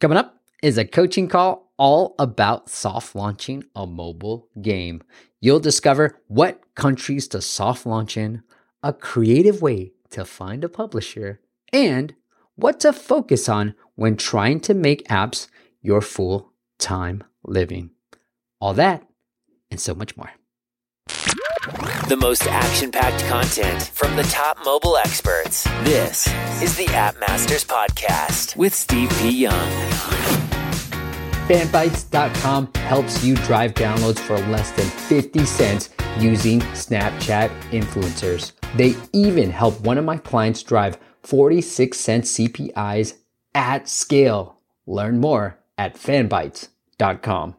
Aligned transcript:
Coming 0.00 0.16
up 0.16 0.40
is 0.62 0.78
a 0.78 0.86
coaching 0.86 1.28
call 1.28 1.74
all 1.76 2.14
about 2.18 2.70
soft 2.70 3.14
launching 3.14 3.64
a 3.76 3.86
mobile 3.86 4.48
game. 4.62 5.02
You'll 5.42 5.60
discover 5.60 6.18
what 6.26 6.62
countries 6.74 7.28
to 7.28 7.42
soft 7.42 7.84
launch 7.84 8.16
in, 8.16 8.42
a 8.82 8.94
creative 8.94 9.60
way 9.60 9.92
to 10.12 10.24
find 10.24 10.64
a 10.64 10.70
publisher, 10.70 11.40
and 11.70 12.14
what 12.56 12.80
to 12.80 12.94
focus 12.94 13.46
on 13.46 13.74
when 13.94 14.16
trying 14.16 14.60
to 14.60 14.72
make 14.72 15.06
apps 15.08 15.48
your 15.82 16.00
full 16.00 16.54
time 16.78 17.22
living. 17.44 17.90
All 18.58 18.72
that 18.72 19.06
and 19.70 19.78
so 19.78 19.94
much 19.94 20.16
more. 20.16 20.30
The 21.60 22.16
most 22.18 22.46
action 22.46 22.90
packed 22.90 23.22
content 23.26 23.82
from 23.82 24.16
the 24.16 24.22
top 24.22 24.64
mobile 24.64 24.96
experts. 24.96 25.64
This 25.84 26.26
is 26.62 26.74
the 26.74 26.86
App 26.94 27.20
Masters 27.20 27.66
Podcast 27.66 28.56
with 28.56 28.74
Steve 28.74 29.10
P. 29.18 29.30
Young. 29.30 29.70
Fanbytes.com 31.48 32.72
helps 32.76 33.22
you 33.22 33.34
drive 33.36 33.74
downloads 33.74 34.20
for 34.20 34.38
less 34.48 34.70
than 34.70 34.86
50 34.86 35.44
cents 35.44 35.90
using 36.18 36.60
Snapchat 36.60 37.50
influencers. 37.72 38.52
They 38.76 38.94
even 39.12 39.50
help 39.50 39.78
one 39.82 39.98
of 39.98 40.04
my 40.06 40.16
clients 40.16 40.62
drive 40.62 40.96
46 41.24 42.00
cent 42.00 42.24
CPIs 42.24 43.18
at 43.54 43.86
scale. 43.86 44.60
Learn 44.86 45.20
more 45.20 45.58
at 45.76 45.96
fanbytes.com. 45.96 47.56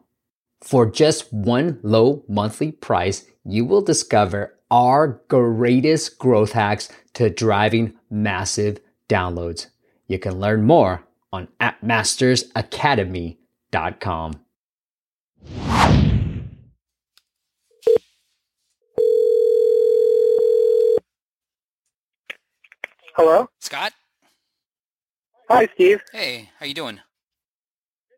For 0.60 0.86
just 0.86 1.32
one 1.32 1.78
low 1.82 2.24
monthly 2.28 2.72
price, 2.72 3.26
you 3.44 3.64
will 3.64 3.82
discover 3.82 4.54
our 4.70 5.20
greatest 5.28 6.18
growth 6.18 6.52
hacks 6.52 6.88
to 7.14 7.30
driving 7.30 7.94
massive 8.10 8.78
downloads. 9.08 9.66
You 10.06 10.18
can 10.18 10.38
learn 10.40 10.64
more 10.64 11.04
on 11.32 11.48
appmastersacademy.com. 11.60 14.32
Hello. 23.14 23.46
Scott? 23.60 23.92
Hi, 25.50 25.68
Steve. 25.74 26.00
Hey, 26.12 26.48
how 26.58 26.64
you 26.66 26.74
doing? 26.74 27.00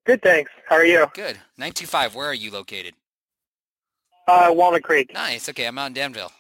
Good, 0.07 0.23
thanks. 0.23 0.51
How 0.69 0.77
are 0.77 0.85
you? 0.85 1.07
Good. 1.15 1.37
925, 1.59 2.15
where 2.15 2.29
are 2.29 2.35
you 2.35 2.53
located? 2.53 2.95
Uh, 4.27 4.51
Walnut 4.55 4.83
Creek. 4.83 5.13
Nice. 5.13 5.49
Okay, 5.49 5.67
I'm 5.67 5.79
out 5.79 5.89
in 5.89 5.93
Danville. 5.93 6.33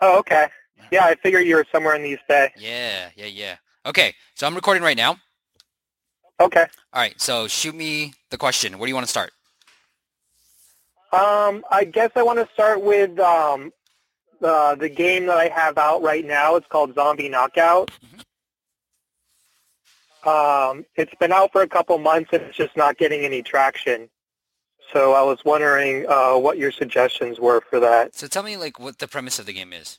Oh, 0.00 0.18
okay. 0.18 0.46
Yeah, 0.90 1.04
I 1.04 1.14
figured 1.16 1.46
you 1.46 1.56
were 1.56 1.66
somewhere 1.70 1.94
in 1.94 2.02
the 2.02 2.10
East 2.10 2.22
Bay. 2.28 2.50
Yeah, 2.56 3.10
yeah, 3.16 3.26
yeah. 3.26 3.56
Okay, 3.86 4.14
so 4.34 4.46
I'm 4.46 4.54
recording 4.54 4.82
right 4.82 4.96
now. 4.96 5.16
Okay. 6.40 6.66
All 6.92 7.00
right, 7.00 7.20
so 7.20 7.46
shoot 7.46 7.74
me 7.74 8.14
the 8.30 8.38
question. 8.38 8.78
Where 8.78 8.86
do 8.86 8.90
you 8.90 8.94
want 8.94 9.06
to 9.06 9.10
start? 9.10 9.32
Um, 11.12 11.64
I 11.70 11.84
guess 11.84 12.10
I 12.16 12.22
want 12.22 12.38
to 12.38 12.48
start 12.52 12.82
with 12.82 13.18
um, 13.20 13.72
uh, 14.42 14.74
the 14.74 14.88
game 14.88 15.26
that 15.26 15.36
I 15.36 15.48
have 15.48 15.78
out 15.78 16.02
right 16.02 16.24
now. 16.24 16.56
It's 16.56 16.66
called 16.66 16.94
Zombie 16.94 17.28
Knockout. 17.28 17.90
Um, 20.24 20.86
it's 20.96 21.14
been 21.20 21.32
out 21.32 21.52
for 21.52 21.62
a 21.62 21.68
couple 21.68 21.98
months 21.98 22.30
and 22.32 22.42
it's 22.42 22.56
just 22.56 22.76
not 22.76 22.96
getting 22.96 23.24
any 23.24 23.42
traction. 23.42 24.08
So 24.92 25.12
I 25.14 25.22
was 25.22 25.38
wondering 25.44 26.06
uh, 26.08 26.36
what 26.36 26.58
your 26.58 26.70
suggestions 26.72 27.40
were 27.40 27.62
for 27.70 27.80
that. 27.80 28.14
So 28.14 28.26
tell 28.26 28.42
me 28.42 28.56
like 28.56 28.78
what 28.78 28.98
the 28.98 29.08
premise 29.08 29.38
of 29.38 29.46
the 29.46 29.52
game 29.52 29.72
is. 29.72 29.98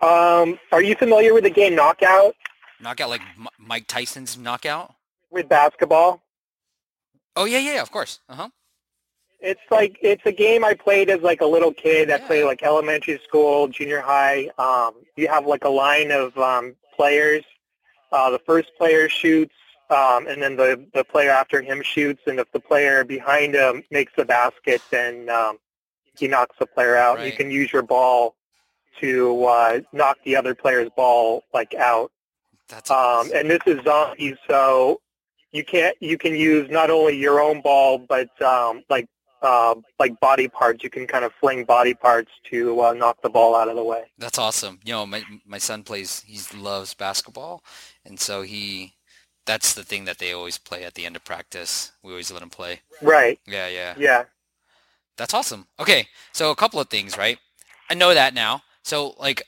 Um, 0.00 0.58
are 0.72 0.82
you 0.82 0.94
familiar 0.94 1.34
with 1.34 1.44
the 1.44 1.50
game 1.50 1.74
Knockout 1.74 2.34
Knockout 2.80 3.08
like 3.08 3.20
M- 3.36 3.48
Mike 3.58 3.86
Tyson's 3.88 4.38
knockout? 4.38 4.94
with 5.30 5.48
basketball? 5.48 6.22
Oh 7.36 7.44
yeah, 7.44 7.58
yeah, 7.58 7.82
of 7.82 7.90
course. 7.90 8.20
Uh-huh. 8.28 8.48
It's 9.40 9.60
like 9.70 9.98
it's 10.02 10.22
a 10.24 10.32
game 10.32 10.64
I 10.64 10.74
played 10.74 11.10
as 11.10 11.20
like 11.20 11.40
a 11.40 11.46
little 11.46 11.72
kid. 11.72 12.10
I 12.10 12.16
Yeah. 12.16 12.26
played 12.26 12.44
like 12.44 12.62
elementary 12.62 13.20
school, 13.26 13.68
junior 13.68 14.00
high. 14.00 14.48
Um, 14.58 14.94
you 15.16 15.28
have 15.28 15.46
like 15.46 15.64
a 15.64 15.68
line 15.68 16.10
of 16.10 16.36
um, 16.38 16.74
players. 16.96 17.44
Uh, 18.10 18.30
the 18.30 18.38
first 18.40 18.70
player 18.78 19.08
shoots, 19.08 19.54
um, 19.90 20.26
and 20.26 20.42
then 20.42 20.56
the 20.56 20.86
the 20.94 21.04
player 21.04 21.30
after 21.30 21.62
him 21.62 21.82
shoots. 21.82 22.22
And 22.26 22.38
if 22.38 22.50
the 22.52 22.60
player 22.60 23.04
behind 23.04 23.54
him 23.54 23.82
makes 23.90 24.12
the 24.16 24.24
basket, 24.24 24.82
then 24.90 25.28
um, 25.30 25.58
he 26.18 26.28
knocks 26.28 26.56
the 26.58 26.66
player 26.66 26.96
out. 26.96 27.24
You 27.24 27.32
can 27.32 27.50
use 27.50 27.72
your 27.72 27.82
ball 27.82 28.34
to 29.00 29.44
uh, 29.44 29.80
knock 29.92 30.18
the 30.24 30.36
other 30.36 30.54
player's 30.54 30.90
ball 30.96 31.44
like 31.54 31.74
out. 31.74 32.10
That's 32.68 32.90
Um, 32.90 32.96
awesome. 32.96 33.36
and 33.36 33.50
this 33.50 33.60
is 33.66 33.82
zombies, 33.84 34.36
so 34.48 35.00
you 35.52 35.64
can't 35.64 35.96
you 36.00 36.18
can 36.18 36.34
use 36.34 36.68
not 36.70 36.90
only 36.90 37.16
your 37.16 37.40
own 37.40 37.60
ball, 37.62 37.98
but 37.98 38.28
um, 38.42 38.82
like 38.90 39.06
uh, 39.40 39.76
like 39.98 40.18
body 40.20 40.48
parts. 40.48 40.82
You 40.84 40.90
can 40.90 41.06
kind 41.06 41.24
of 41.24 41.32
fling 41.40 41.64
body 41.64 41.94
parts 41.94 42.30
to 42.50 42.80
uh, 42.82 42.92
knock 42.92 43.22
the 43.22 43.30
ball 43.30 43.54
out 43.54 43.68
of 43.68 43.76
the 43.76 43.84
way. 43.84 44.02
That's 44.18 44.36
awesome. 44.38 44.80
You 44.84 44.92
know, 44.92 45.06
my 45.06 45.22
my 45.46 45.58
son 45.58 45.82
plays 45.84 46.22
he 46.26 46.38
loves 46.58 46.92
basketball 46.92 47.62
and 48.04 48.18
so 48.18 48.42
he 48.42 48.94
that's 49.48 49.72
the 49.72 49.82
thing 49.82 50.04
that 50.04 50.18
they 50.18 50.32
always 50.32 50.58
play 50.58 50.84
at 50.84 50.94
the 50.94 51.06
end 51.06 51.16
of 51.16 51.24
practice. 51.24 51.92
We 52.02 52.12
always 52.12 52.30
let 52.30 52.42
him 52.42 52.50
play. 52.50 52.80
Right. 53.00 53.40
Yeah, 53.46 53.66
yeah. 53.66 53.94
Yeah. 53.96 54.24
That's 55.16 55.32
awesome. 55.32 55.66
Okay, 55.80 56.06
so 56.32 56.50
a 56.50 56.54
couple 56.54 56.78
of 56.78 56.88
things, 56.88 57.16
right? 57.16 57.38
I 57.90 57.94
know 57.94 58.12
that 58.12 58.34
now. 58.34 58.62
So 58.82 59.14
like, 59.18 59.42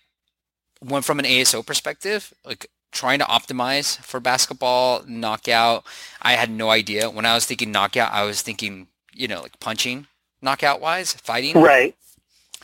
when 0.80 1.02
from 1.02 1.18
an 1.18 1.26
ASO 1.26 1.64
perspective, 1.64 2.32
like 2.46 2.66
trying 2.92 3.18
to 3.18 3.26
optimize 3.26 3.98
for 3.98 4.20
basketball 4.20 5.04
knockout, 5.06 5.84
I 6.22 6.32
had 6.32 6.50
no 6.50 6.70
idea. 6.70 7.10
When 7.10 7.26
I 7.26 7.34
was 7.34 7.44
thinking 7.44 7.70
knockout, 7.70 8.10
I 8.10 8.24
was 8.24 8.40
thinking, 8.40 8.88
you 9.12 9.28
know, 9.28 9.42
like 9.42 9.60
punching 9.60 10.06
knockout 10.40 10.80
wise, 10.80 11.12
fighting. 11.12 11.60
Right. 11.60 11.94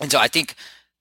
And 0.01 0.11
so 0.11 0.19
I 0.19 0.29
think 0.29 0.55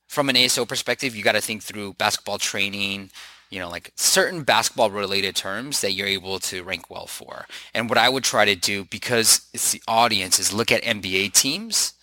from 0.07 0.27
an 0.29 0.35
ASO 0.35 0.67
perspective, 0.67 1.15
you 1.15 1.23
got 1.23 1.31
to 1.31 1.41
think 1.41 1.63
through 1.63 1.93
basketball 1.93 2.39
training, 2.39 3.09
you 3.49 3.59
know, 3.59 3.69
like 3.69 3.91
certain 3.95 4.43
basketball 4.43 4.91
related 4.91 5.35
terms 5.35 5.81
that 5.81 5.93
you're 5.93 6.07
able 6.07 6.39
to 6.39 6.63
rank 6.63 6.89
well 6.89 7.07
for. 7.07 7.45
And 7.73 7.89
what 7.89 7.97
I 7.97 8.09
would 8.09 8.23
try 8.23 8.45
to 8.45 8.55
do, 8.55 8.85
because 8.85 9.47
it's 9.53 9.71
the 9.71 9.81
audience, 9.87 10.39
is 10.39 10.53
look 10.53 10.71
at 10.71 10.83
NBA 10.83 11.33
teams. 11.33 11.93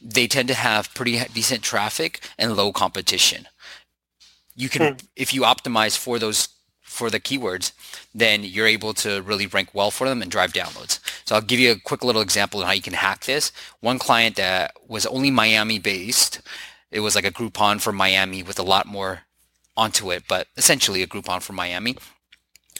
They 0.00 0.26
tend 0.26 0.48
to 0.48 0.54
have 0.54 0.92
pretty 0.94 1.20
decent 1.32 1.62
traffic 1.62 2.20
and 2.38 2.56
low 2.56 2.72
competition. 2.72 3.48
You 4.54 4.68
can, 4.68 4.94
hmm. 4.94 5.06
if 5.16 5.32
you 5.32 5.42
optimize 5.42 5.96
for 5.96 6.18
those, 6.18 6.48
for 6.82 7.08
the 7.08 7.20
keywords, 7.20 7.72
then 8.14 8.44
you're 8.44 8.66
able 8.66 8.92
to 8.94 9.22
really 9.22 9.46
rank 9.46 9.70
well 9.72 9.90
for 9.90 10.08
them 10.08 10.20
and 10.20 10.30
drive 10.30 10.52
downloads. 10.52 10.98
So 11.24 11.34
I'll 11.34 11.40
give 11.40 11.60
you 11.60 11.70
a 11.70 11.78
quick 11.78 12.04
little 12.04 12.20
example 12.20 12.60
of 12.60 12.66
how 12.66 12.72
you 12.72 12.82
can 12.82 12.92
hack 12.92 13.24
this. 13.24 13.52
One 13.80 13.98
client 13.98 14.36
that 14.36 14.72
was 14.86 15.06
only 15.06 15.30
Miami 15.30 15.78
based, 15.78 16.42
it 16.90 17.00
was 17.00 17.14
like 17.14 17.24
a 17.24 17.32
Groupon 17.32 17.80
for 17.80 17.92
Miami 17.92 18.42
with 18.42 18.58
a 18.58 18.62
lot 18.62 18.86
more 18.86 19.22
onto 19.76 20.10
it, 20.10 20.24
but 20.28 20.48
essentially 20.56 21.02
a 21.02 21.06
Groupon 21.06 21.42
for 21.42 21.52
Miami. 21.52 21.96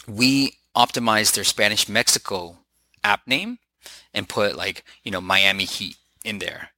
We 0.06 0.58
optimized 0.76 1.34
their 1.34 1.44
Spanish 1.44 1.88
Mexico 1.88 2.58
app 3.04 3.26
name 3.26 3.58
and 4.14 4.28
put 4.28 4.56
like, 4.56 4.84
you 5.02 5.10
know, 5.10 5.20
Miami 5.20 5.64
Heat 5.64 5.96
in 6.24 6.38
there 6.38 6.70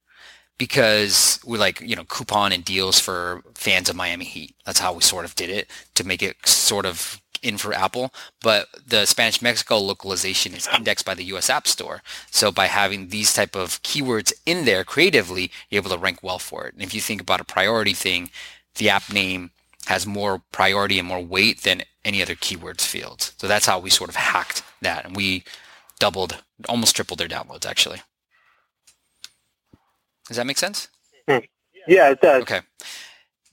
because 0.57 1.39
we 1.45 1.57
like, 1.57 1.81
you 1.81 1.95
know, 1.95 2.05
coupon 2.05 2.51
and 2.51 2.63
deals 2.63 2.99
for 2.99 3.41
fans 3.55 3.89
of 3.89 3.95
Miami 3.95 4.25
Heat. 4.25 4.55
That's 4.65 4.79
how 4.79 4.93
we 4.93 5.01
sort 5.01 5.25
of 5.25 5.35
did 5.35 5.49
it 5.49 5.69
to 5.95 6.05
make 6.05 6.23
it 6.23 6.35
sort 6.47 6.85
of 6.85 7.21
in 7.41 7.57
for 7.57 7.73
Apple. 7.73 8.13
But 8.41 8.67
the 8.87 9.05
Spanish 9.05 9.41
Mexico 9.41 9.77
localization 9.77 10.53
is 10.53 10.67
indexed 10.75 11.05
by 11.05 11.13
the 11.13 11.25
US 11.25 11.49
App 11.49 11.67
Store. 11.67 12.01
So 12.31 12.51
by 12.51 12.67
having 12.67 13.09
these 13.09 13.33
type 13.33 13.55
of 13.55 13.81
keywords 13.83 14.33
in 14.45 14.65
there 14.65 14.83
creatively, 14.83 15.51
you're 15.69 15.81
able 15.81 15.91
to 15.91 15.97
rank 15.97 16.23
well 16.23 16.39
for 16.39 16.65
it. 16.67 16.73
And 16.73 16.83
if 16.83 16.93
you 16.93 17.01
think 17.01 17.21
about 17.21 17.41
a 17.41 17.45
priority 17.45 17.93
thing, 17.93 18.31
the 18.75 18.89
app 18.89 19.11
name 19.11 19.51
has 19.85 20.05
more 20.05 20.41
priority 20.51 20.99
and 20.99 21.07
more 21.07 21.23
weight 21.23 21.61
than 21.61 21.83
any 22.03 22.21
other 22.21 22.35
keywords 22.35 22.85
field. 22.85 23.31
So 23.37 23.47
that's 23.47 23.65
how 23.65 23.79
we 23.79 23.89
sort 23.89 24.09
of 24.09 24.15
hacked 24.15 24.63
that. 24.81 25.05
And 25.05 25.15
we 25.15 25.43
doubled, 25.99 26.43
almost 26.67 26.95
tripled 26.95 27.19
their 27.19 27.27
downloads 27.27 27.65
actually. 27.65 28.01
Does 30.27 30.37
that 30.37 30.47
make 30.47 30.57
sense? 30.57 30.89
Hmm. 31.27 31.39
Yeah, 31.87 32.09
it 32.09 32.21
does. 32.21 32.41
Okay. 32.43 32.61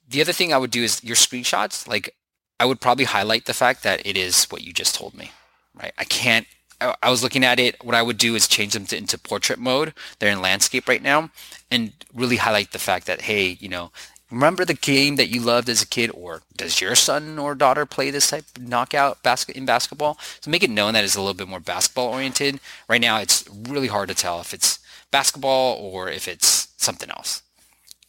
The 0.09 0.21
other 0.21 0.33
thing 0.33 0.53
I 0.53 0.59
would 0.59 0.71
do 0.71 0.83
is 0.83 1.03
your 1.05 1.17
screenshots, 1.17 1.87
like 1.87 2.15
I 2.59 2.65
would 2.65 2.81
probably 2.81 3.05
highlight 3.05 3.47
the 3.47 3.55
fact 3.55 3.83
that 3.83 4.07
it 4.07 4.17
is 4.17 4.45
what 4.45 4.63
you 4.63 4.73
just 4.73 4.95
told 4.95 5.15
me, 5.15 5.33
right? 5.75 5.93
I 5.99 6.05
can't, 6.05 6.47
I, 6.81 6.95
I 7.03 7.11
was 7.11 7.23
looking 7.23 7.45
at 7.45 7.59
it. 7.59 7.83
What 7.85 7.95
I 7.95 8.03
would 8.03 8.19
do 8.19 8.35
is 8.35 8.47
change 8.49 8.73
them 8.73 8.87
to, 8.87 8.97
into 8.97 9.19
portrait 9.19 9.59
mode. 9.59 9.95
They're 10.19 10.33
in 10.33 10.41
landscape 10.41 10.89
right 10.89 11.03
now 11.03 11.31
and 11.71 11.93
really 12.15 12.37
highlight 12.37 12.73
the 12.73 12.79
fact 12.79 13.07
that, 13.07 13.23
hey, 13.23 13.57
you 13.61 13.69
know, 13.69 13.91
remember 14.33 14.65
the 14.65 14.75
game 14.75 15.17
that 15.17 15.29
you 15.29 15.41
loved 15.41 15.69
as 15.69 15.83
a 15.83 15.87
kid 15.87 16.11
or 16.15 16.43
does 16.57 16.81
your 16.81 16.95
son 16.95 17.39
or 17.39 17.55
daughter 17.55 17.87
play 17.87 18.11
this 18.11 18.31
type 18.31 18.45
of 18.57 18.67
knockout 18.67 19.23
basket 19.23 19.57
in 19.57 19.67
basketball? 19.67 20.19
So 20.41 20.51
make 20.51 20.65
it 20.65 20.71
known 20.71 20.95
that 20.95 21.05
it's 21.05 21.15
a 21.15 21.21
little 21.21 21.35
bit 21.35 21.49
more 21.49 21.61
basketball 21.61 22.09
oriented. 22.09 22.59
Right 22.89 23.01
now, 23.01 23.19
it's 23.19 23.49
really 23.69 23.89
hard 23.89 24.09
to 24.09 24.15
tell 24.15 24.41
if 24.41 24.55
it's 24.55 24.79
basketball 25.11 25.77
or 25.77 26.09
if 26.09 26.27
it's 26.27 26.69
something 26.77 27.11
else. 27.11 27.43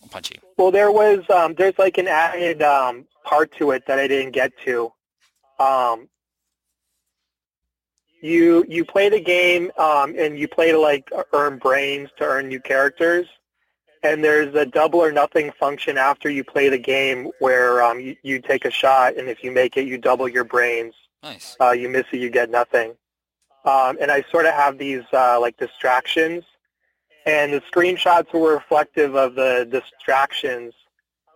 Punchy. 0.10 0.40
Well, 0.58 0.70
there 0.70 0.92
was 0.92 1.28
um, 1.30 1.56
there's 1.56 1.78
like 1.80 1.98
an 1.98 2.08
added 2.08 2.62
um, 2.62 3.06
part 3.24 3.52
to 3.58 3.72
it 3.72 3.86
that 3.88 4.00
I 4.00 4.08
didn't 4.08 4.31
get 4.31 4.52
to. 4.66 4.92
Um, 5.60 6.08
you 8.22 8.64
you 8.68 8.86
play 8.86 9.10
the 9.10 9.20
game 9.20 9.72
um, 9.78 10.14
and 10.18 10.38
you 10.38 10.48
play 10.48 10.72
to 10.72 10.80
like 10.80 11.10
earn 11.34 11.58
brains 11.58 12.10
to 12.18 12.25
earn 12.25 12.48
new 12.48 12.60
characters. 12.60 13.28
And 14.03 14.23
there's 14.23 14.53
a 14.53 14.65
double 14.65 15.00
or 15.00 15.11
nothing 15.13 15.51
function 15.57 15.97
after 15.97 16.29
you 16.29 16.44
play 16.44 16.67
the 16.67 16.77
game 16.77 17.31
where 17.39 17.81
um, 17.81 18.00
you, 18.01 18.17
you 18.21 18.41
take 18.41 18.65
a 18.65 18.71
shot, 18.71 19.15
and 19.15 19.29
if 19.29 19.44
you 19.44 19.51
make 19.51 19.77
it, 19.77 19.88
you 19.88 19.97
double 19.97 20.27
your 20.27 20.44
brains. 20.44 20.94
Nice. 21.23 21.55
Uh, 21.59 21.71
you 21.71 21.88
miss 21.88 22.05
it, 22.11 22.17
you 22.17 22.29
get 22.29 22.50
nothing. 22.50 22.95
Um, 23.65 23.97
and 24.01 24.11
I 24.11 24.25
sort 24.29 24.45
of 24.45 24.53
have 24.53 24.77
these 24.77 25.03
uh, 25.13 25.39
like 25.39 25.57
distractions, 25.57 26.44
and 27.25 27.53
the 27.53 27.61
screenshots 27.61 28.33
were 28.33 28.53
reflective 28.53 29.15
of 29.15 29.35
the 29.35 29.65
distractions. 29.71 30.73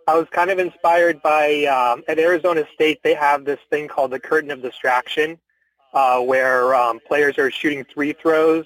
I 0.10 0.18
was 0.18 0.28
kind 0.32 0.50
of 0.50 0.60
inspired 0.60 1.22
by 1.22 1.66
um, 1.66 2.04
at 2.10 2.20
Arizona 2.20 2.66
State. 2.74 3.00
They 3.02 3.14
have 3.14 3.46
this 3.46 3.60
thing 3.70 3.88
called 3.88 4.12
the 4.12 4.20
curtain 4.20 4.52
of 4.52 4.62
distraction, 4.62 5.40
uh, 5.94 6.20
where 6.20 6.76
um, 6.76 7.00
players 7.08 7.38
are 7.38 7.50
shooting 7.50 7.86
three 7.86 8.12
throws, 8.12 8.66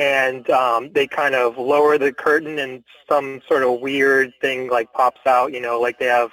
and 0.00 0.48
um, 0.48 0.90
they 0.94 1.06
kind 1.06 1.34
of 1.34 1.58
lower 1.58 1.98
the 1.98 2.10
curtain, 2.10 2.58
and 2.58 2.82
some 3.06 3.42
sort 3.46 3.62
of 3.62 3.80
weird 3.80 4.32
thing 4.40 4.70
like 4.70 4.90
pops 4.94 5.20
out. 5.26 5.52
You 5.52 5.60
know, 5.60 5.78
like 5.78 5.98
they 5.98 6.06
have 6.06 6.30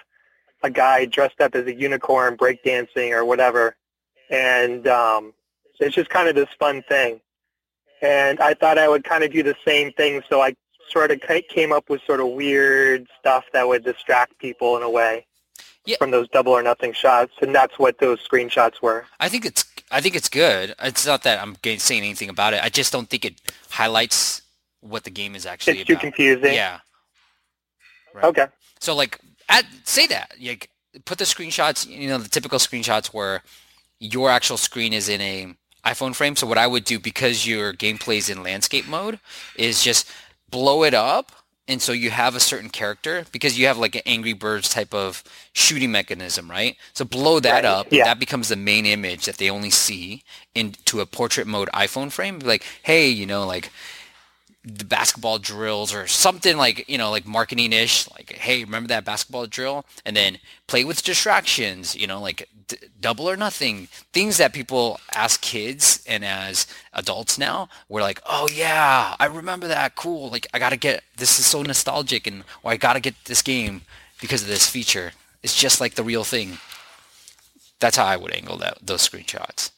a 0.63 0.69
guy 0.69 1.03
dressed 1.05 1.41
up 1.41 1.53
as 1.53 1.67
a 1.67 1.75
unicorn 1.75 2.37
breakdancing 2.37 3.11
or 3.11 3.25
whatever, 3.25 3.75
and 4.29 4.87
um, 4.87 5.33
it's 5.81 5.93
just 5.93 6.09
kind 6.09 6.29
of 6.29 6.35
this 6.35 6.47
fun 6.57 6.81
thing. 6.87 7.19
And 8.01 8.39
I 8.39 8.53
thought 8.53 8.77
I 8.77 8.87
would 8.87 9.03
kind 9.03 9.25
of 9.25 9.33
do 9.33 9.43
the 9.43 9.55
same 9.65 9.91
thing, 9.93 10.23
so 10.29 10.39
I 10.41 10.55
sort 10.89 11.11
of 11.11 11.19
came 11.49 11.73
up 11.73 11.89
with 11.89 12.01
sort 12.05 12.21
of 12.21 12.27
weird 12.29 13.05
stuff 13.19 13.43
that 13.51 13.67
would 13.67 13.83
distract 13.83 14.37
people 14.39 14.77
in 14.77 14.83
a 14.83 14.89
way 14.89 15.25
Yeah. 15.83 15.97
from 15.97 16.11
those 16.11 16.29
double 16.29 16.53
or 16.53 16.63
nothing 16.63 16.93
shots, 16.93 17.33
and 17.41 17.53
that's 17.53 17.77
what 17.77 17.97
those 17.99 18.25
screenshots 18.25 18.81
were. 18.81 19.05
I 19.19 19.27
think 19.27 19.45
it's 19.45 19.65
I 19.91 20.01
think 20.01 20.15
it's 20.15 20.29
good. 20.29 20.75
It's 20.81 21.05
not 21.05 21.23
that 21.23 21.41
I'm 21.41 21.55
saying 21.77 22.03
anything 22.03 22.29
about 22.29 22.53
it. 22.53 22.63
I 22.63 22.69
just 22.69 22.91
don't 22.91 23.09
think 23.09 23.23
it 23.25 23.41
highlights 23.69 24.41
what 24.81 25.03
the 25.03 25.09
game 25.09 25.35
is 25.35 25.45
actually 25.45 25.79
It's 25.79 25.87
too 25.87 25.93
about. 25.93 26.01
confusing. 26.01 26.53
Yeah. 26.53 26.79
Right. 28.13 28.25
Okay. 28.25 28.47
So 28.79 28.95
like, 28.95 29.19
add, 29.49 29.65
say 29.83 30.07
that. 30.07 30.33
Like, 30.41 30.69
put 31.05 31.17
the 31.17 31.23
screenshots. 31.25 31.87
You 31.87 32.09
know, 32.09 32.17
the 32.17 32.29
typical 32.29 32.59
screenshots 32.59 33.07
where 33.07 33.43
your 33.99 34.29
actual 34.29 34.57
screen 34.57 34.93
is 34.93 35.09
in 35.09 35.21
a 35.21 35.53
iPhone 35.85 36.13
frame. 36.15 36.35
So 36.35 36.47
what 36.47 36.57
I 36.57 36.67
would 36.67 36.83
do 36.83 36.99
because 36.99 37.47
your 37.47 37.73
gameplay 37.73 38.17
is 38.17 38.29
in 38.29 38.43
landscape 38.43 38.87
mode 38.87 39.19
is 39.55 39.83
just 39.83 40.09
blow 40.49 40.83
it 40.83 40.93
up. 40.93 41.31
And 41.69 41.81
so 41.81 41.91
you 41.91 42.11
have 42.11 42.33
a 42.35 42.39
certain 42.39 42.69
character 42.69 43.25
because 43.31 43.59
you 43.59 43.67
have 43.67 43.77
like 43.77 43.95
an 43.95 44.01
Angry 44.05 44.31
Birds 44.33 44.69
type 44.69 44.93
of 44.93 45.21
shooting 45.53 45.91
mechanism, 45.91 46.49
right? 46.49 46.77
So 46.93 47.03
blow 47.03 47.39
that 47.41 47.65
Right, 47.65 47.65
up. 47.65 47.89
yeah. 47.91 48.03
That 48.03 48.19
becomes 48.19 48.47
the 48.49 48.55
main 48.55 48.85
image 48.85 49.25
that 49.25 49.37
they 49.37 49.49
only 49.49 49.69
see 49.69 50.23
into 50.55 51.01
a 51.01 51.05
portrait 51.05 51.45
mode 51.45 51.69
iPhone 51.73 52.09
frame. 52.11 52.39
Like, 52.39 52.63
hey, 52.83 53.09
you 53.09 53.25
know, 53.25 53.45
like 53.45 53.69
the 54.67 54.85
basketball 54.85 55.39
drills 55.39 55.93
or 55.93 56.07
something 56.07 56.57
like 56.57 56.87
you 56.89 56.97
know 56.97 57.09
like 57.09 57.25
marketing 57.25 57.71
ish 57.71 58.09
like 58.11 58.33
hey 58.33 58.63
remember 58.63 58.87
that 58.87 59.05
basketball 59.05 59.45
drill? 59.47 59.85
And 60.05 60.15
then 60.15 60.39
play 60.67 60.83
with 60.83 61.03
distractions 61.03 61.95
you 61.95 62.07
know 62.07 62.19
like 62.21 62.49
d- 62.67 62.77
double 62.99 63.29
or 63.29 63.37
nothing. 63.37 63.87
Things 64.11 64.37
that 64.37 64.53
people 64.53 64.99
as 65.15 65.37
kids 65.37 66.03
and 66.07 66.25
as 66.25 66.67
adults 66.93 67.37
now 67.37 67.69
we're 67.87 68.01
like 68.01 68.21
oh 68.25 68.47
yeah 68.53 69.15
i 69.19 69.25
remember 69.25 69.67
that. 69.67 69.95
Cool. 69.95 70.29
Like 70.29 70.47
i 70.53 70.59
gotta 70.59 70.77
get 70.77 71.03
this 71.15 71.39
is 71.39 71.45
so 71.45 71.61
nostalgic 71.61 72.27
and 72.27 72.43
or 72.63 72.71
i 72.71 72.77
gotta 72.77 72.99
get 72.99 73.15
this 73.25 73.41
game 73.41 73.81
because 74.19 74.41
of 74.41 74.47
this 74.47 74.69
feature. 74.69 75.13
It's 75.43 75.55
just 75.55 75.79
like 75.79 75.95
the 75.95 76.03
real 76.03 76.23
thing. 76.23 76.57
That's 77.79 77.97
how 77.97 78.05
i 78.05 78.17
would 78.17 78.33
angle 78.33 78.57
that 78.57 78.79
those 78.81 79.07
screenshots 79.07 79.71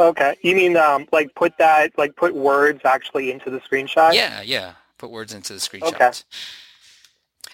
Okay. 0.00 0.36
You 0.42 0.56
mean 0.56 0.76
um, 0.76 1.06
like 1.12 1.34
put 1.34 1.58
that, 1.58 1.96
like 1.98 2.16
put 2.16 2.34
words 2.34 2.80
actually 2.84 3.30
into 3.30 3.50
the 3.50 3.60
screenshot? 3.60 4.14
Yeah, 4.14 4.42
yeah. 4.42 4.74
Put 4.98 5.10
words 5.10 5.34
into 5.34 5.52
the 5.52 5.60
screenshots. 5.60 5.88
Okay. 5.94 6.12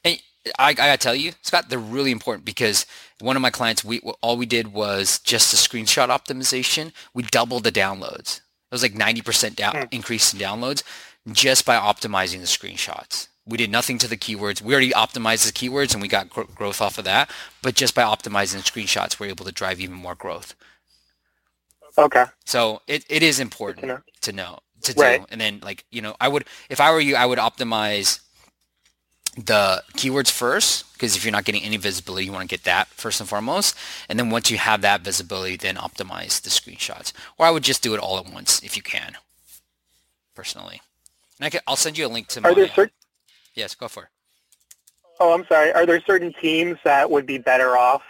And 0.04 0.22
I, 0.58 0.70
I 0.70 0.74
gotta 0.74 0.98
tell 0.98 1.14
you, 1.14 1.32
Scott, 1.42 1.68
they're 1.68 1.78
really 1.78 2.12
important 2.12 2.44
because 2.44 2.86
one 3.20 3.36
of 3.36 3.42
my 3.42 3.50
clients, 3.50 3.84
we 3.84 4.00
all 4.22 4.36
we 4.36 4.46
did 4.46 4.72
was 4.72 5.18
just 5.20 5.52
a 5.52 5.56
screenshot 5.56 6.08
optimization. 6.08 6.92
We 7.14 7.24
doubled 7.24 7.64
the 7.64 7.72
downloads. 7.72 8.38
It 8.38 8.74
was 8.74 8.82
like 8.82 8.94
90% 8.94 9.56
down, 9.56 9.76
Hmm. 9.76 9.84
increase 9.92 10.32
in 10.32 10.40
downloads 10.40 10.82
just 11.32 11.64
by 11.66 11.76
optimizing 11.76 12.40
the 12.40 12.46
screenshots. 12.46 13.28
We 13.46 13.58
did 13.58 13.70
nothing 13.70 13.98
to 13.98 14.08
the 14.08 14.16
keywords. 14.16 14.62
We 14.62 14.74
already 14.74 14.90
optimized 14.90 15.46
the 15.46 15.52
keywords 15.52 15.92
and 15.92 16.02
we 16.02 16.08
got 16.08 16.30
gr- 16.30 16.42
growth 16.54 16.80
off 16.80 16.98
of 16.98 17.04
that. 17.04 17.30
But 17.62 17.74
just 17.76 17.94
by 17.94 18.02
optimizing 18.02 18.54
the 18.64 18.70
screenshots, 18.70 19.20
we're 19.20 19.28
able 19.30 19.44
to 19.44 19.52
drive 19.52 19.80
even 19.80 19.94
more 19.96 20.16
growth. 20.16 20.54
Okay. 21.98 22.24
So 22.44 22.82
it, 22.86 23.04
it 23.08 23.22
is 23.22 23.40
important 23.40 23.86
know. 23.86 24.00
to 24.22 24.32
know 24.32 24.58
to 24.82 24.94
do. 24.94 25.00
Right. 25.00 25.24
And 25.30 25.40
then 25.40 25.60
like, 25.62 25.84
you 25.90 26.02
know, 26.02 26.16
I 26.20 26.28
would 26.28 26.44
if 26.68 26.80
I 26.80 26.92
were 26.92 27.00
you, 27.00 27.16
I 27.16 27.26
would 27.26 27.38
optimize 27.38 28.20
the 29.36 29.82
keywords 29.92 30.30
first 30.30 30.90
because 30.94 31.14
if 31.14 31.24
you're 31.24 31.32
not 31.32 31.44
getting 31.44 31.62
any 31.62 31.76
visibility, 31.76 32.24
you 32.26 32.32
want 32.32 32.48
to 32.48 32.52
get 32.52 32.64
that 32.64 32.88
first 32.88 33.20
and 33.20 33.28
foremost. 33.28 33.76
And 34.08 34.18
then 34.18 34.30
once 34.30 34.50
you 34.50 34.58
have 34.58 34.80
that 34.82 35.02
visibility, 35.02 35.56
then 35.56 35.76
optimize 35.76 36.40
the 36.40 36.50
screenshots. 36.50 37.12
Or 37.38 37.46
I 37.46 37.50
would 37.50 37.62
just 37.62 37.82
do 37.82 37.94
it 37.94 38.00
all 38.00 38.18
at 38.18 38.32
once 38.32 38.62
if 38.62 38.76
you 38.76 38.82
can. 38.82 39.16
Personally. 40.34 40.80
And 41.38 41.46
I 41.46 41.50
can, 41.50 41.60
I'll 41.66 41.76
send 41.76 41.98
you 41.98 42.06
a 42.06 42.08
link 42.08 42.28
to 42.28 42.40
my 42.40 42.50
Are 42.50 42.54
there 42.54 42.68
certain? 42.68 42.92
Yes, 43.54 43.74
go 43.74 43.88
for 43.88 44.04
it. 44.04 44.08
Oh, 45.20 45.32
I'm 45.32 45.46
sorry. 45.46 45.72
Are 45.72 45.86
there 45.86 46.00
certain 46.06 46.32
teams 46.40 46.78
that 46.84 47.10
would 47.10 47.26
be 47.26 47.38
better 47.38 47.76
off? 47.76 48.02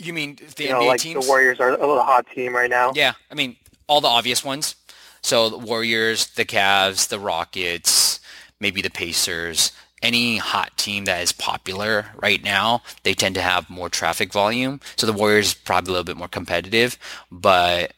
You 0.00 0.12
mean 0.12 0.38
the 0.56 0.64
You 0.64 0.70
know, 0.70 0.80
NBA 0.80 0.86
like 0.86 1.00
teams? 1.00 1.24
the 1.24 1.28
Warriors 1.28 1.60
are 1.60 1.70
a 1.70 1.78
little 1.78 2.02
hot 2.02 2.26
team 2.34 2.54
right 2.54 2.70
now. 2.70 2.92
Yeah, 2.94 3.14
I 3.30 3.34
mean 3.34 3.56
all 3.86 4.00
the 4.00 4.08
obvious 4.08 4.44
ones. 4.44 4.76
So 5.22 5.48
the 5.50 5.58
Warriors, 5.58 6.28
the 6.28 6.44
Cavs, 6.44 7.08
the 7.08 7.18
Rockets, 7.18 8.20
maybe 8.60 8.80
the 8.82 8.90
Pacers. 8.90 9.72
Any 10.00 10.36
hot 10.36 10.76
team 10.76 11.06
that 11.06 11.22
is 11.22 11.32
popular 11.32 12.06
right 12.22 12.42
now, 12.44 12.82
they 13.02 13.14
tend 13.14 13.34
to 13.34 13.42
have 13.42 13.68
more 13.68 13.88
traffic 13.88 14.32
volume. 14.32 14.80
So 14.96 15.06
the 15.08 15.12
Warriors 15.12 15.54
probably 15.54 15.90
a 15.90 15.92
little 15.92 16.04
bit 16.04 16.16
more 16.16 16.28
competitive, 16.28 16.96
but 17.32 17.92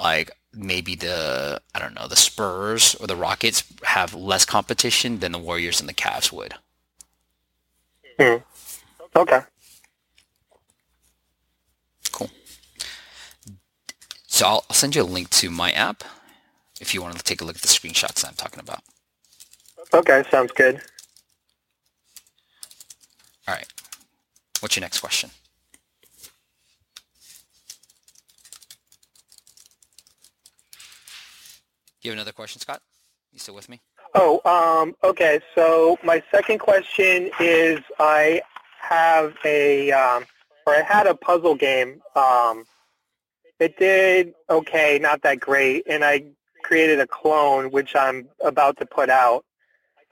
like 0.00 0.32
maybe 0.52 0.96
the 0.96 1.60
I 1.74 1.78
don't 1.78 1.94
know 1.94 2.08
the 2.08 2.16
Spurs 2.16 2.96
or 2.96 3.06
the 3.06 3.14
Rockets 3.16 3.62
have 3.84 4.12
less 4.14 4.44
competition 4.44 5.20
than 5.20 5.30
the 5.32 5.38
Warriors 5.38 5.78
and 5.80 5.88
the 5.88 5.94
Cavs 5.94 6.32
would. 6.32 6.54
Hmm. 8.18 8.36
Okay. 9.14 9.40
Cool. 12.12 12.30
So 14.36 14.46
I'll, 14.46 14.64
I'll 14.68 14.74
send 14.74 14.94
you 14.94 15.00
a 15.00 15.04
link 15.04 15.30
to 15.30 15.48
my 15.48 15.70
app 15.72 16.04
if 16.78 16.92
you 16.92 17.00
want 17.00 17.16
to 17.16 17.24
take 17.24 17.40
a 17.40 17.44
look 17.46 17.56
at 17.56 17.62
the 17.62 17.68
screenshots 17.68 18.22
I'm 18.22 18.34
talking 18.34 18.60
about. 18.60 18.82
Okay. 19.94 20.24
Sounds 20.30 20.52
good. 20.52 20.78
All 23.48 23.54
right. 23.54 23.66
What's 24.60 24.76
your 24.76 24.82
next 24.82 25.00
question? 25.00 25.30
You 32.02 32.10
have 32.10 32.18
another 32.18 32.32
question, 32.32 32.60
Scott? 32.60 32.82
You 33.32 33.38
still 33.38 33.54
with 33.54 33.70
me? 33.70 33.80
Oh, 34.14 34.42
um, 34.44 34.94
okay. 35.02 35.40
So 35.54 35.96
my 36.04 36.22
second 36.30 36.58
question 36.58 37.30
is 37.40 37.80
I 37.98 38.42
have 38.82 39.34
a, 39.46 39.92
um, 39.92 40.26
or 40.66 40.74
I 40.74 40.82
had 40.82 41.06
a 41.06 41.14
puzzle 41.14 41.54
game. 41.54 42.02
Um, 42.14 42.66
it 43.60 43.78
did 43.78 44.34
okay, 44.50 44.98
not 45.00 45.22
that 45.22 45.40
great, 45.40 45.84
and 45.88 46.04
I 46.04 46.24
created 46.62 47.00
a 47.00 47.06
clone, 47.06 47.70
which 47.70 47.94
I'm 47.94 48.28
about 48.44 48.78
to 48.78 48.86
put 48.86 49.08
out. 49.10 49.44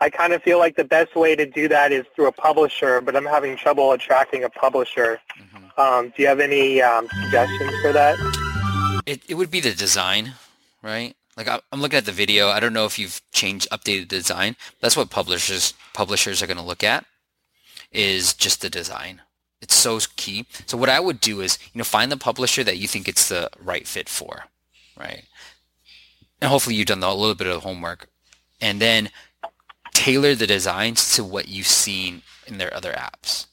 I 0.01 0.11
kind 0.11 0.33
of 0.33 0.43
feel 0.43 0.59
like 0.59 0.77
the 0.77 0.85
best 0.85 1.15
way 1.17 1.35
to 1.37 1.47
do 1.47 1.69
that 1.69 1.93
is 1.93 2.05
through 2.15 2.27
a 2.27 2.33
publisher, 2.33 3.01
but 3.01 3.17
I'm 3.17 3.25
having 3.25 3.57
trouble 3.57 3.93
attracting 3.93 4.45
a 4.45 4.51
publisher. 4.51 5.21
Mhm. 5.39 5.79
Um, 5.79 6.13
do 6.17 6.23
you 6.23 6.29
have 6.29 6.41
any 6.41 6.83
um, 6.83 7.09
suggestions 7.23 7.73
for 7.83 7.93
that? 7.93 8.17
It, 9.07 9.23
it 9.29 9.35
would 9.35 9.51
be 9.51 9.61
the 9.61 9.73
design, 9.73 10.35
right? 10.83 11.15
Like 11.37 11.49
I'm 11.49 11.81
looking 11.81 11.97
at 11.97 12.07
the 12.07 12.13
video. 12.13 12.49
I 12.49 12.61
don't 12.61 12.73
know 12.73 12.87
if 12.87 12.99
you've 12.99 13.21
changed, 13.33 13.69
updated 13.71 14.09
the 14.09 14.17
design. 14.17 14.57
That's 14.81 14.97
what 14.97 15.11
publishers 15.11 15.75
publishers 15.93 16.43
are 16.43 16.47
going 16.47 16.59
to 16.59 16.63
look 16.63 16.85
at 16.85 17.05
is 17.91 18.35
just 18.35 18.61
the 18.61 18.71
design. 18.71 19.23
It's 19.65 19.75
so 19.75 19.99
key. 20.17 20.45
So 20.67 20.77
what 20.77 20.91
I 20.91 21.01
would 21.01 21.21
do 21.21 21.41
is, 21.41 21.59
you 21.73 21.79
know, 21.79 21.85
find 21.85 22.13
the 22.13 22.19
publisher 22.19 22.63
that 22.65 22.77
you 22.77 22.87
think 22.87 23.09
it's 23.09 23.29
the 23.31 23.49
right 23.59 23.89
fit 23.89 24.11
for, 24.11 24.45
right? 24.95 25.25
And 26.41 26.51
hopefully 26.51 26.77
you've 26.77 26.87
done 26.89 27.03
a 27.03 27.15
little 27.15 27.35
bit 27.35 27.47
of 27.47 27.63
homework, 27.63 28.09
and 28.61 28.79
then 28.79 29.09
tailor 29.95 30.35
the 30.35 30.47
designs 30.47 31.15
to 31.15 31.25
what 31.25 31.49
you've 31.49 31.67
seen 31.67 32.23
in 32.47 32.59
their 32.59 32.73
other 32.75 32.93
apps. 32.93 33.47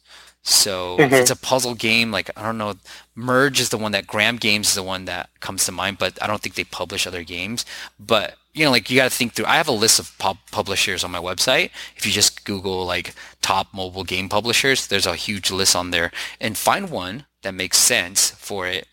So 0.43 0.99
if 0.99 1.11
Mhm. 1.11 1.21
it's 1.21 1.31
a 1.31 1.35
puzzle 1.35 1.75
game, 1.75 2.11
like 2.11 2.29
I 2.35 2.41
don't 2.43 2.57
know, 2.57 2.75
Merge 3.15 3.59
is 3.61 3.69
the 3.69 3.77
one 3.77 3.93
that 3.93 4.07
Gram 4.07 4.35
Games 4.37 4.69
is 4.69 4.73
the 4.75 4.83
one 4.83 5.05
that 5.05 5.29
comes 5.39 5.63
to 5.65 5.71
mind, 5.71 5.97
but 5.97 6.21
I 6.21 6.27
don't 6.27 6.41
think 6.41 6.55
they 6.55 6.63
publish 6.65 7.07
other 7.07 7.23
games. 7.23 7.63
But 7.99 8.37
you 8.53 8.65
know, 8.65 8.71
like 8.71 8.89
you 8.89 8.97
got 8.97 9.09
to 9.09 9.17
think 9.17 9.33
through. 9.33 9.45
I 9.45 9.55
have 9.55 9.69
a 9.69 9.71
list 9.71 9.97
of 9.99 10.17
pub 10.17 10.37
publishers 10.51 11.05
on 11.05 11.11
my 11.11 11.19
website. 11.19 11.69
If 11.95 12.05
you 12.05 12.11
just 12.11 12.43
Google 12.43 12.85
like 12.85 13.13
top 13.41 13.73
mobile 13.73 14.03
game 14.03 14.29
publishers, 14.29 14.87
there's 14.87 15.05
a 15.05 15.15
huge 15.15 15.51
list 15.51 15.75
on 15.75 15.91
there, 15.91 16.11
and 16.39 16.57
find 16.57 16.89
one 16.89 17.25
that 17.43 17.53
makes 17.53 17.77
sense 17.77 18.31
for 18.31 18.67
it 18.67 18.87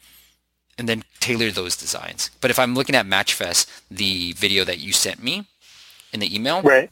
and 0.78 0.88
then 0.88 1.02
tailor 1.21 1.50
those 1.50 1.76
designs. 1.76 2.31
But 2.40 2.50
if 2.50 2.59
I'm 2.59 2.75
looking 2.75 2.95
at 2.95 3.05
Matchfest, 3.07 3.67
the 3.90 4.33
video 4.35 4.64
that 4.64 4.78
you 4.78 4.93
sent 4.93 5.23
me 5.23 5.47
in 6.12 6.21
the 6.21 6.35
email, 6.35 6.62
Right. 6.62 6.90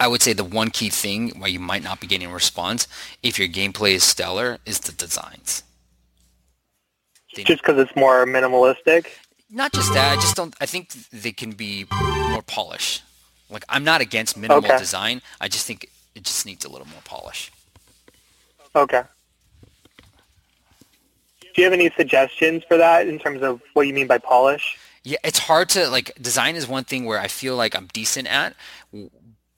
I 0.00 0.06
would 0.08 0.22
say 0.22 0.32
the 0.32 0.44
one 0.44 0.70
key 0.70 0.88
thing 0.90 1.30
why 1.38 1.48
you 1.48 1.60
might 1.60 1.82
not 1.82 2.00
be 2.00 2.06
getting 2.06 2.30
a 2.30 2.34
response 2.34 2.86
if 3.22 3.38
your 3.38 3.48
gameplay 3.48 3.92
is 3.94 4.04
stellar 4.04 4.58
is 4.64 4.80
the 4.80 4.92
designs. 4.92 5.62
They- 7.34 7.44
Just 7.44 7.62
because 7.62 7.78
it's 7.78 7.94
more 7.96 8.24
minimalistic. 8.26 9.06
not 9.50 9.72
just 9.72 9.92
that, 9.92 10.12
I 10.16 10.20
just 10.20 10.36
don't. 10.36 10.54
I 10.60 10.66
think 10.66 10.92
they 11.10 11.32
can 11.32 11.52
be 11.52 11.86
more 12.30 12.42
polished. 12.42 13.02
Like 13.50 13.64
I'm 13.68 13.84
not 13.84 14.00
against 14.00 14.36
minimal 14.36 14.64
Okay. 14.64 14.78
design. 14.78 15.20
I 15.40 15.48
just 15.48 15.66
think 15.66 15.88
it 16.14 16.24
just 16.24 16.46
needs 16.46 16.64
a 16.64 16.68
little 16.68 16.86
more 16.86 17.00
polish. 17.04 17.50
Okay. 18.76 19.02
Do 21.40 21.62
you 21.62 21.64
have 21.64 21.72
any 21.72 21.90
suggestions 21.96 22.64
for 22.66 22.76
that 22.76 23.06
in 23.06 23.18
terms 23.18 23.42
of 23.42 23.60
what 23.74 23.86
you 23.86 23.94
mean 23.94 24.08
by 24.08 24.18
polish? 24.18 24.76
Yeah, 25.04 25.18
it's 25.22 25.38
hard 25.38 25.68
to 25.70 25.88
like 25.88 26.12
design 26.20 26.56
is 26.56 26.66
one 26.66 26.84
thing 26.84 27.04
where 27.04 27.20
I 27.20 27.28
feel 27.28 27.56
like 27.56 27.76
I'm 27.76 27.86
decent 27.92 28.26
at, 28.26 28.56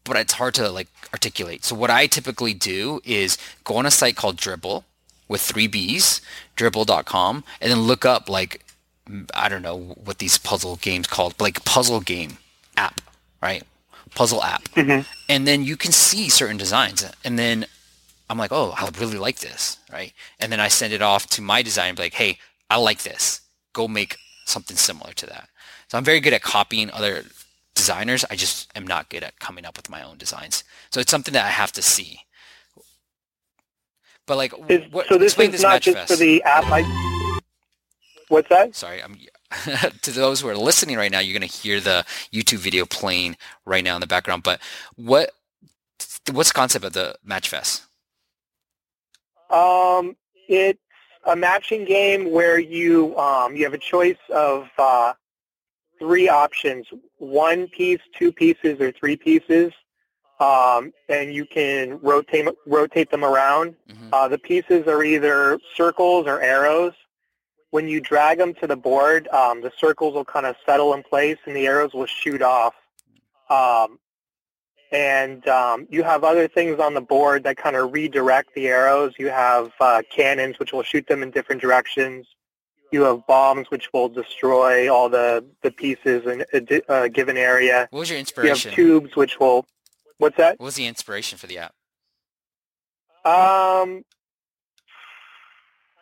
but 0.05 0.17
it's 0.17 0.35
hard 0.35 0.55
to 0.55 0.69
like 0.71 0.89
articulate. 1.13 1.65
So 1.65 1.75
what 1.75 1.91
I 1.91 2.07
typically 2.07 2.53
do 2.53 3.01
is 3.05 3.39
go 3.65 3.77
on 3.77 3.87
a 3.87 3.91
site 3.91 4.17
called 4.17 4.37
Dribbble 4.37 4.85
with 5.29 5.41
three 5.41 5.67
B's, 5.67 6.21
dribbble.com, 6.57 7.45
and 7.61 7.71
then 7.71 7.81
look 7.81 8.05
up 8.05 8.29
like 8.29 8.63
I 9.35 9.49
don't 9.49 9.63
know 9.63 9.79
what 9.79 10.19
these 10.19 10.37
puzzle 10.37 10.77
games 10.77 11.07
called, 11.07 11.41
like 11.41 11.65
puzzle 11.65 12.01
game 12.01 12.39
app, 12.77 13.01
right? 13.41 13.63
Puzzle 14.17 14.43
app. 14.43 14.65
Mm-hmm. 14.71 15.03
And 15.29 15.47
then 15.47 15.63
you 15.63 15.77
can 15.77 15.93
see 15.93 16.29
certain 16.29 16.57
designs. 16.57 17.09
And 17.25 17.39
then 17.39 17.67
I'm 18.29 18.39
like, 18.39 18.51
oh, 18.51 18.75
I 18.77 18.91
really 18.99 19.19
like 19.19 19.39
this, 19.39 19.79
right? 19.93 20.13
And 20.41 20.51
then 20.51 20.59
I 20.59 20.69
send 20.69 20.93
it 20.93 21.03
off 21.03 21.29
to 21.29 21.43
my 21.43 21.63
designer 21.63 21.91
and 21.91 21.97
be 21.97 22.03
like, 22.05 22.15
hey, 22.15 22.39
I 22.69 22.79
like 22.79 23.03
this. 23.03 23.43
Go 23.73 23.87
make 23.87 24.17
something 24.47 24.77
similar 24.77 25.13
to 25.13 25.27
that. 25.27 25.49
So 25.89 25.99
I'm 25.99 26.05
very 26.05 26.19
good 26.19 26.33
at 26.33 26.43
copying 26.43 26.91
other 26.91 27.23
designers. 27.75 28.25
I 28.31 28.35
just 28.35 28.69
am 28.75 28.87
not 28.87 29.11
good 29.11 29.23
at 29.23 29.39
coming 29.39 29.65
up 29.65 29.77
with 29.77 29.91
my 29.91 30.03
own 30.03 30.17
designs. 30.17 30.65
So 30.91 30.99
it's 30.99 31.11
something 31.11 31.35
that 31.35 31.45
I 31.45 31.51
have 31.51 31.73
to 31.73 31.83
see. 31.83 32.21
But 34.27 34.39
like, 34.39 34.53
Is, 34.69 34.91
what, 34.91 35.07
so 35.07 35.19
this 35.19 35.39
is 35.39 35.63
not 35.63 35.83
just 35.83 35.97
Fest. 35.97 36.11
for 36.11 36.17
the 36.17 36.43
app. 36.43 36.65
I, 36.67 37.41
what's 38.29 38.49
that? 38.49 38.75
Sorry, 38.75 39.01
I'm 39.01 39.17
to 40.03 40.11
those 40.11 40.41
who 40.41 40.49
are 40.49 40.57
listening 40.57 40.97
right 40.97 41.11
now. 41.11 41.21
You're 41.21 41.39
gonna 41.39 41.47
hear 41.47 41.81
the 41.81 42.05
YouTube 42.33 42.59
video 42.59 42.85
playing 42.87 43.37
right 43.65 43.85
now 43.85 43.95
in 43.95 44.01
the 44.01 44.07
background. 44.07 44.43
But 44.43 44.61
what 44.97 45.31
what's 46.33 46.51
the 46.51 46.55
concept 46.55 46.85
of 46.85 46.93
the 46.93 47.17
Match 47.25 47.49
Fest? 47.49 47.83
Um, 49.51 50.17
it's 50.49 50.81
a 51.25 51.37
matching 51.37 51.85
game 51.85 52.31
where 52.31 52.59
you 52.59 53.17
um, 53.19 53.57
you 53.57 53.65
have 53.65 53.75
a 53.75 53.79
choice 53.79 54.17
of 54.31 54.69
uh, 54.79 55.13
three 55.99 56.29
options: 56.29 56.87
one 57.19 57.69
piece, 57.69 58.01
two 58.15 58.33
pieces, 58.33 58.81
or 58.81 58.91
three 58.93 59.17
pieces, 59.17 59.73
um, 60.41 60.93
and 61.09 61.33
you 61.33 61.47
can 61.47 61.99
rotate 62.01 62.49
rotate 62.67 63.11
them 63.11 63.25
around. 63.25 63.77
Mhm. 63.89 64.09
Uh, 64.13 64.29
the 64.29 64.39
pieces 64.39 64.87
are 64.87 65.03
either 65.05 65.59
circles 65.75 66.27
or 66.27 66.41
arrows. 66.41 66.93
When 67.71 67.89
you 67.89 68.01
drag 68.01 68.39
them 68.39 68.55
to 68.55 68.67
the 68.67 68.77
board, 68.77 69.29
um, 69.29 69.61
the 69.61 69.73
circles 69.77 70.15
will 70.15 70.25
kind 70.25 70.47
of 70.47 70.57
settle 70.65 70.95
in 70.95 71.03
place, 71.03 71.39
and 71.47 71.55
the 71.55 71.67
arrows 71.67 71.93
will 71.93 72.07
shoot 72.07 72.41
off. 72.41 72.75
Um, 73.51 73.99
and 74.93 75.47
um, 75.49 75.87
you 75.91 76.03
have 76.05 76.23
other 76.23 76.47
things 76.49 76.79
on 76.79 76.95
the 76.95 77.01
board 77.01 77.43
that 77.45 77.57
kind 77.57 77.75
of 77.77 77.93
redirect 77.93 78.55
the 78.55 78.69
arrows. 78.69 79.15
You 79.19 79.29
have 79.29 79.73
uh, 79.81 80.03
cannons, 80.11 80.59
which 80.59 80.73
will 80.73 80.85
shoot 80.85 81.07
them 81.09 81.23
in 81.23 81.31
different 81.33 81.61
directions. 81.61 82.29
You 82.93 83.03
have 83.03 83.27
bombs, 83.27 83.69
which 83.69 83.93
will 83.93 84.09
destroy 84.09 84.89
all 84.89 85.09
the, 85.09 85.45
the 85.63 85.73
pieces 85.73 86.25
in 86.25 86.45
a 86.53 86.61
di- 86.61 86.83
a 86.89 87.09
given 87.09 87.37
area. 87.37 87.89
What 87.91 88.01
was 88.01 88.11
your 88.11 88.19
inspiration? 88.21 88.71
You 88.71 88.93
have 88.93 89.03
tubes, 89.03 89.17
which 89.17 89.41
will... 89.41 89.67
What's 90.19 90.37
that? 90.37 90.59
What 90.61 90.67
was 90.67 90.77
the 90.77 90.87
inspiration 90.87 91.37
for 91.37 91.49
the 91.49 91.59
app? 91.59 91.75
Um, 93.25 94.05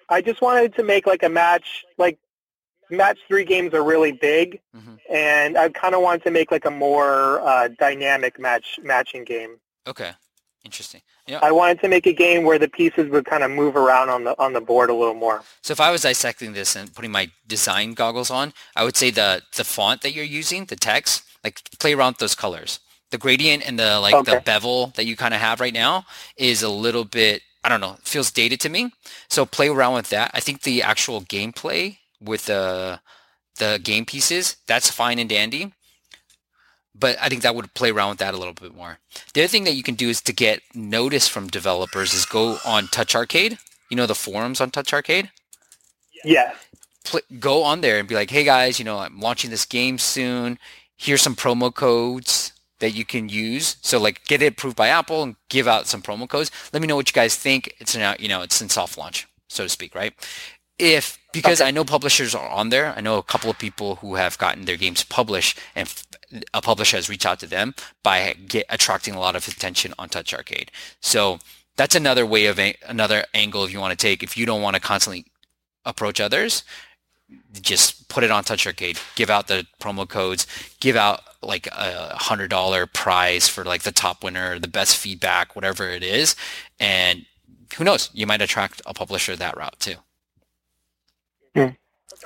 I 0.09 0.21
just 0.21 0.41
wanted 0.43 0.75
to 0.77 0.83
make 0.83 1.07
like 1.07 1.23
a 1.23 1.29
match, 1.29 1.85
like 1.99 2.19
match 2.91 3.19
three 3.29 3.45
games 3.45 3.73
are 3.75 3.83
really 3.83 4.13
big, 4.13 4.61
Mhm. 4.77 4.99
and 5.11 5.57
I 5.59 5.69
kind 5.71 5.95
of 5.95 6.03
wanted 6.03 6.23
to 6.25 6.31
make 6.31 6.51
like 6.51 6.65
a 6.65 6.71
more 6.71 7.41
uh, 7.41 7.69
dynamic 7.79 8.39
match 8.39 8.79
matching 8.83 9.25
game. 9.25 9.59
Okay, 9.87 10.13
interesting. 10.65 11.03
Yeah. 11.27 11.39
I 11.43 11.53
wanted 11.53 11.81
to 11.81 11.89
make 11.89 12.07
a 12.07 12.13
game 12.13 12.45
where 12.45 12.59
the 12.59 12.69
pieces 12.69 13.09
would 13.11 13.25
kind 13.25 13.43
of 13.43 13.51
move 13.51 13.77
around 13.77 14.11
on 14.11 14.25
the 14.25 14.39
on 14.39 14.53
the 14.53 14.61
board 14.61 14.91
a 14.91 14.95
little 14.95 15.15
more. 15.15 15.43
So 15.63 15.73
if 15.73 15.81
I 15.81 15.91
was 15.91 16.03
dissecting 16.03 16.53
this 16.53 16.77
and 16.77 16.95
putting 16.95 17.11
my 17.11 17.31
design 17.47 17.95
goggles 17.95 18.31
on, 18.31 18.53
I 18.77 18.85
would 18.85 18.97
say 18.97 19.11
the 19.11 19.43
the 19.57 19.65
font 19.65 20.03
that 20.03 20.13
you're 20.13 20.25
using, 20.25 20.67
the 20.67 20.77
text, 20.77 21.23
like 21.43 21.63
play 21.79 21.95
around 21.95 22.13
with 22.13 22.19
those 22.19 22.35
colors. 22.35 22.81
The 23.11 23.19
gradient 23.19 23.67
and 23.67 23.79
the 23.79 24.01
like 24.01 24.25
the 24.27 24.41
bevel 24.45 24.89
that 24.97 25.07
you 25.07 25.17
kind 25.17 25.33
of 25.35 25.41
have 25.41 25.61
right 25.61 25.73
now 25.73 26.05
is 26.37 26.63
a 26.63 26.69
little 26.69 27.05
bit 27.05 27.43
I 27.65 27.71
don't 27.71 27.81
know, 27.81 27.95
it 27.95 28.07
feels 28.07 28.31
dated 28.31 28.61
to 28.61 28.69
me. 28.69 28.93
So 29.29 29.47
play 29.47 29.69
around 29.69 29.95
with 29.95 30.11
that. 30.11 30.31
I 30.35 30.41
think 30.41 30.63
the 30.63 30.83
actual 30.83 31.23
gameplay 31.23 31.99
with 32.21 32.47
the 32.47 33.01
the 33.59 33.81
game 33.83 34.05
pieces, 34.05 34.57
that's 34.67 34.91
fine 34.91 35.19
and 35.19 35.31
dandy. 35.31 35.73
But 36.95 37.17
I 37.21 37.29
think 37.29 37.43
that 37.43 37.55
would 37.55 37.75
play 37.75 37.91
around 37.91 38.11
with 38.11 38.19
that 38.19 38.35
a 38.35 38.37
little 38.37 38.53
bit 38.55 38.75
more. 38.75 38.99
The 39.33 39.43
other 39.43 39.49
thing 39.49 39.65
that 39.65 39.75
you 39.75 39.83
can 39.83 39.95
do 39.95 40.09
is 40.09 40.21
to 40.23 40.33
get 40.33 40.63
notice 40.75 41.27
from 41.27 41.49
developers 41.49 42.15
is 42.15 42.27
go 42.27 42.59
on 42.65 42.87
Touch 42.89 43.15
Arcade. 43.15 43.59
You 43.91 43.97
know 43.97 44.07
the 44.07 44.15
forums 44.15 44.61
on 44.61 44.71
Touch 44.71 44.93
Arcade? 44.93 45.31
Pl- 47.05 47.21
go 47.39 47.63
on 47.63 47.81
there 47.81 47.99
and 47.99 48.09
be 48.09 48.15
like, 48.15 48.31
hey 48.31 48.45
guys, 48.45 48.79
you 48.79 48.85
know, 48.85 48.99
I'm 48.99 49.21
launching 49.21 49.51
this 49.51 49.67
game 49.67 49.99
soon. 49.99 50.59
Here's 50.97 51.23
some 51.23 51.37
promo 51.37 51.75
codes 51.75 52.54
that 52.85 52.91
you 52.91 53.07
can 53.07 53.31
use. 53.31 53.77
So 53.81 53.99
like 53.99 54.27
get 54.27 54.43
it 54.43 54.53
approved 54.53 54.77
by 54.77 54.89
Apple 54.89 55.23
and 55.23 55.37
give 55.49 55.67
out 55.67 55.87
some 55.87 56.03
promo 56.03 56.29
codes. 56.29 56.51
Let 56.71 56.83
me 56.83 56.87
know 56.87 56.97
what 56.97 57.09
you 57.09 57.15
guys 57.15 57.35
think. 57.35 57.75
It's 57.81 57.97
now, 57.97 58.15
you 58.19 58.29
know, 58.29 58.43
it's 58.43 58.61
in 58.61 58.69
soft 58.69 58.99
launch, 58.99 59.27
so 59.49 59.65
to 59.65 59.71
speak, 59.71 59.95
right? 59.95 60.13
If 60.79 61.19
because 61.33 61.63
I 61.63 61.71
know 61.71 61.83
publishers 61.83 62.35
are 62.35 62.49
on 62.49 62.69
there, 62.69 62.93
I 62.95 63.01
know 63.01 63.17
a 63.17 63.23
couple 63.23 63.51
of 63.51 63.59
people 63.59 63.97
who 63.97 64.17
have 64.17 64.37
gotten 64.37 64.67
their 64.67 64.77
games 64.77 65.03
published, 65.03 65.59
and 65.75 65.91
a 66.53 66.61
publisher 66.61 66.99
has 66.99 67.09
reached 67.09 67.25
out 67.25 67.41
to 67.41 67.47
them 67.47 67.75
by 68.03 68.35
get, 68.47 68.67
attracting 68.69 69.15
a 69.15 69.21
lot 69.21 69.35
of 69.35 69.49
attention 69.49 69.95
on 69.99 70.11
Touch 70.11 70.35
Arcade. 70.35 70.71
So 71.01 71.39
that's 71.77 71.95
another 71.95 72.27
way 72.27 72.47
of 72.47 72.59
a, 72.59 72.75
another 72.87 73.25
angle 73.33 73.65
if 73.65 73.73
you 73.73 73.81
want 73.81 73.99
to 73.99 74.07
take. 74.07 74.23
If 74.23 74.37
you 74.37 74.45
don't 74.45 74.63
want 74.63 74.75
to 74.75 74.83
constantly 74.83 75.25
approach 75.87 76.21
others, 76.21 76.65
just 77.53 78.09
put 78.09 78.25
it 78.25 78.31
on 78.31 78.45
Touch 78.45 78.67
Arcade. 78.67 78.99
Give 79.17 79.31
out 79.31 79.49
the 79.49 79.67
promo 79.81 80.09
codes. 80.09 80.47
Give 80.81 80.97
out 80.97 81.21
like 81.43 81.67
a 81.69 82.17
hundred 82.17 82.49
dollar 82.49 82.87
prize 82.87 83.49
for 83.49 83.65
like 83.65 83.83
the 83.83 83.93
top 83.93 84.25
winner, 84.25 84.59
the 84.59 84.69
best 84.69 84.97
feedback, 84.97 85.55
whatever 85.57 85.89
it 85.89 86.03
is, 86.03 86.37
and 86.81 87.27
who 87.77 87.85
knows? 87.85 88.11
You 88.13 88.27
might 88.27 88.43
attract 88.43 88.83
a 88.87 88.95
publisher 88.95 89.37
that 89.37 89.57
route 89.57 89.79
too. 89.81 89.97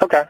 Okay. 0.03 0.25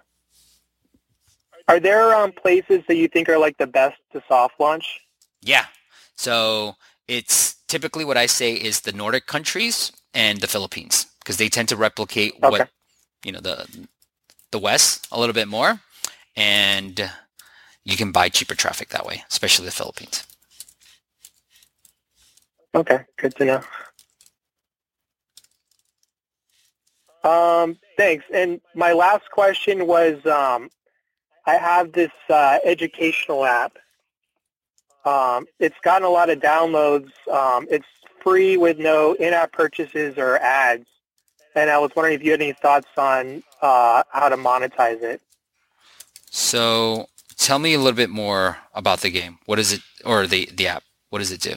Are 1.68 1.80
there 1.80 2.14
um, 2.14 2.32
places 2.32 2.82
that 2.88 2.96
you 2.96 3.08
think 3.08 3.28
are 3.28 3.38
like 3.38 3.58
the 3.58 3.66
best 3.66 3.96
to 4.12 4.22
soft 4.28 4.58
launch? 4.58 5.00
Yeah. 5.42 5.66
So 6.16 6.76
it's 7.06 7.56
typically 7.68 8.04
what 8.04 8.16
I 8.16 8.26
say 8.26 8.54
is 8.54 8.80
the 8.80 8.92
Nordic 8.92 9.26
countries 9.26 9.92
and 10.14 10.40
the 10.40 10.48
Philippines 10.48 11.06
because 11.20 11.36
they 11.36 11.48
tend 11.48 11.68
to 11.68 11.76
replicate 11.76 12.34
Okay. 12.42 12.48
what 12.50 12.70
you 13.24 13.32
know 13.32 13.40
the 13.40 13.66
the 14.50 14.58
West 14.58 15.06
a 15.12 15.18
little 15.18 15.34
bit 15.34 15.48
more, 15.48 15.80
and 16.36 17.10
you 17.84 17.96
can 17.96 18.12
buy 18.12 18.28
cheaper 18.28 18.54
traffic 18.54 18.90
that 18.90 19.06
way, 19.06 19.24
especially 19.30 19.66
the 19.66 19.72
Philippines. 19.72 20.24
Okay, 22.74 23.00
good 23.16 23.34
to 23.36 23.44
know. 23.44 23.60
Um, 27.24 27.78
thanks. 27.96 28.24
And 28.32 28.60
my 28.74 28.92
last 28.92 29.30
question 29.30 29.86
was, 29.86 30.24
um, 30.26 30.70
I 31.46 31.54
have 31.54 31.92
this 31.92 32.12
uh, 32.28 32.58
educational 32.64 33.44
app. 33.44 33.78
Um, 35.04 35.46
it's 35.58 35.78
gotten 35.82 36.06
a 36.06 36.10
lot 36.10 36.30
of 36.30 36.40
downloads. 36.40 37.10
Um, 37.30 37.66
it's 37.70 37.86
free 38.22 38.56
with 38.56 38.78
no 38.78 39.14
in-app 39.14 39.52
purchases 39.52 40.18
or 40.18 40.36
ads. 40.38 40.86
And 41.54 41.70
I 41.70 41.78
was 41.78 41.90
wondering 41.96 42.14
if 42.14 42.22
you 42.24 42.30
had 42.32 42.40
any 42.42 42.52
thoughts 42.52 42.86
on 42.96 43.42
uh, 43.62 44.02
how 44.10 44.28
to 44.28 44.36
monetize 44.36 45.02
it. 45.02 45.20
So 46.30 47.06
tell 47.36 47.58
me 47.58 47.74
a 47.74 47.78
little 47.78 47.92
bit 47.96 48.10
more 48.10 48.58
about 48.74 49.00
the 49.00 49.10
game. 49.10 49.38
What 49.46 49.58
is 49.58 49.72
it, 49.72 49.80
or 50.04 50.26
the 50.26 50.48
the 50.52 50.68
app? 50.68 50.82
What 51.10 51.20
does 51.20 51.32
it 51.32 51.40
do? 51.40 51.54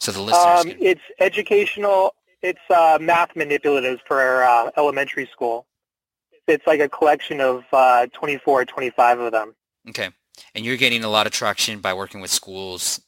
So 0.00 0.12
the 0.12 0.20
listeners 0.20 0.60
Um, 0.64 0.70
can. 0.70 0.76
it's 0.80 1.00
educational. 1.20 2.14
It's 2.42 2.60
uh, 2.70 2.98
math 3.00 3.34
manipulatives 3.34 4.00
for 4.06 4.42
uh, 4.44 4.70
elementary 4.76 5.26
school. 5.32 5.66
It's 6.48 6.66
like 6.66 6.80
a 6.80 6.88
collection 6.88 7.40
of 7.40 7.64
uh, 7.72 8.06
24 8.12 8.62
or 8.62 8.64
25 8.64 9.20
of 9.20 9.32
them. 9.32 9.54
Okay, 9.88 10.10
and 10.54 10.64
you're 10.64 10.76
getting 10.76 11.04
a 11.04 11.08
lot 11.08 11.26
of 11.26 11.32
traction 11.32 11.80
by 11.80 11.94
working 11.94 12.20
with 12.20 12.30
schools 12.30 13.00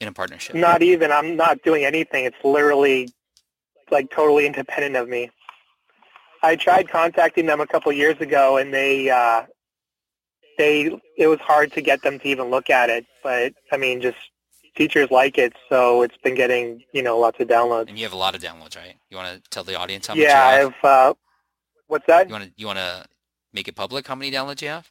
in 0.00 0.06
a 0.08 0.12
partnership. 0.12 0.54
Not 0.54 0.82
even. 0.82 1.10
I'm 1.12 1.36
not 1.36 1.62
doing 1.62 1.84
anything. 1.84 2.24
It's 2.24 2.36
literally 2.44 3.08
like 3.90 4.10
totally 4.10 4.46
independent 4.46 4.96
of 4.96 5.08
me. 5.08 5.30
I 6.42 6.56
tried 6.56 6.88
contacting 6.88 7.46
them 7.46 7.60
a 7.60 7.66
couple 7.66 7.92
years 7.92 8.18
ago, 8.20 8.56
and 8.56 8.72
they 8.72 9.10
uh, 9.10 9.44
they 10.58 10.90
it 11.16 11.26
was 11.26 11.38
hard 11.40 11.72
to 11.72 11.80
get 11.80 12.02
them 12.02 12.18
to 12.18 12.28
even 12.28 12.50
look 12.50 12.70
at 12.70 12.88
it. 12.90 13.06
But 13.22 13.54
I 13.72 13.76
mean, 13.76 14.00
just 14.00 14.18
teachers 14.76 15.10
like 15.10 15.36
it, 15.38 15.54
so 15.68 16.02
it's 16.02 16.16
been 16.18 16.34
getting 16.34 16.82
you 16.92 17.02
know 17.02 17.18
lots 17.18 17.40
of 17.40 17.48
downloads. 17.48 17.88
And 17.88 17.98
you 17.98 18.04
have 18.04 18.12
a 18.12 18.16
lot 18.16 18.34
of 18.34 18.42
downloads, 18.42 18.76
right? 18.76 18.94
You 19.10 19.16
want 19.16 19.34
to 19.34 19.50
tell 19.50 19.64
the 19.64 19.78
audience 19.78 20.06
how 20.06 20.14
yeah, 20.14 20.22
much 20.22 20.32
you 20.32 20.38
I 20.38 20.52
have? 20.52 20.74
have. 20.74 20.84
Uh, 20.84 21.14
what's 21.88 22.06
that? 22.06 22.28
You 22.28 22.32
want 22.32 22.44
to 22.44 22.52
you 22.56 22.66
want 22.66 22.78
to 22.78 23.04
make 23.52 23.68
it 23.68 23.76
public? 23.76 24.06
How 24.06 24.14
many 24.14 24.30
downloads 24.30 24.62
you 24.62 24.68
have? 24.68 24.90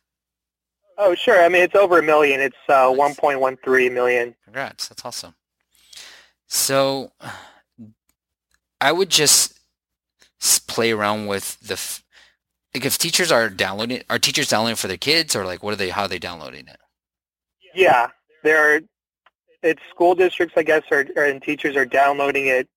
Oh, 1.01 1.15
sure. 1.15 1.41
I 1.41 1.47
mean, 1.47 1.61
it's 1.61 1.75
over 1.75 1.99
a 1.99 2.03
million. 2.03 2.41
It's 2.41 2.57
uh, 2.67 2.93
Nice. 2.93 3.17
1.13 3.17 3.93
million. 3.93 4.35
Congrats, 4.43 4.89
that's 4.89 5.05
awesome. 5.05 5.33
So, 6.47 7.13
I 8.81 8.91
would 8.91 9.09
just 9.09 9.59
play 10.67 10.91
around 10.91 11.27
with 11.27 11.59
the 11.59 11.73
f- 11.73 12.03
like 12.73 12.85
if 12.85 12.97
teachers 12.97 13.31
are 13.31 13.49
downloading, 13.49 14.03
are 14.09 14.19
teachers 14.19 14.49
downloading 14.49 14.75
for 14.75 14.87
their 14.87 14.97
kids 14.97 15.35
or 15.35 15.45
like 15.45 15.63
what 15.63 15.73
are 15.73 15.77
they? 15.77 15.89
How 15.89 16.03
are 16.03 16.07
they 16.07 16.19
downloading 16.19 16.67
it? 16.67 16.79
Yeah, 17.73 18.07
there. 18.43 18.75
Are 18.75 18.81
it's 19.61 19.81
school 19.89 20.15
districts, 20.15 20.53
I 20.57 20.63
guess, 20.63 20.83
or, 20.91 21.05
or 21.15 21.25
and 21.25 21.41
teachers 21.41 21.75
are 21.75 21.85
downloading 21.85 22.47
it 22.47 22.69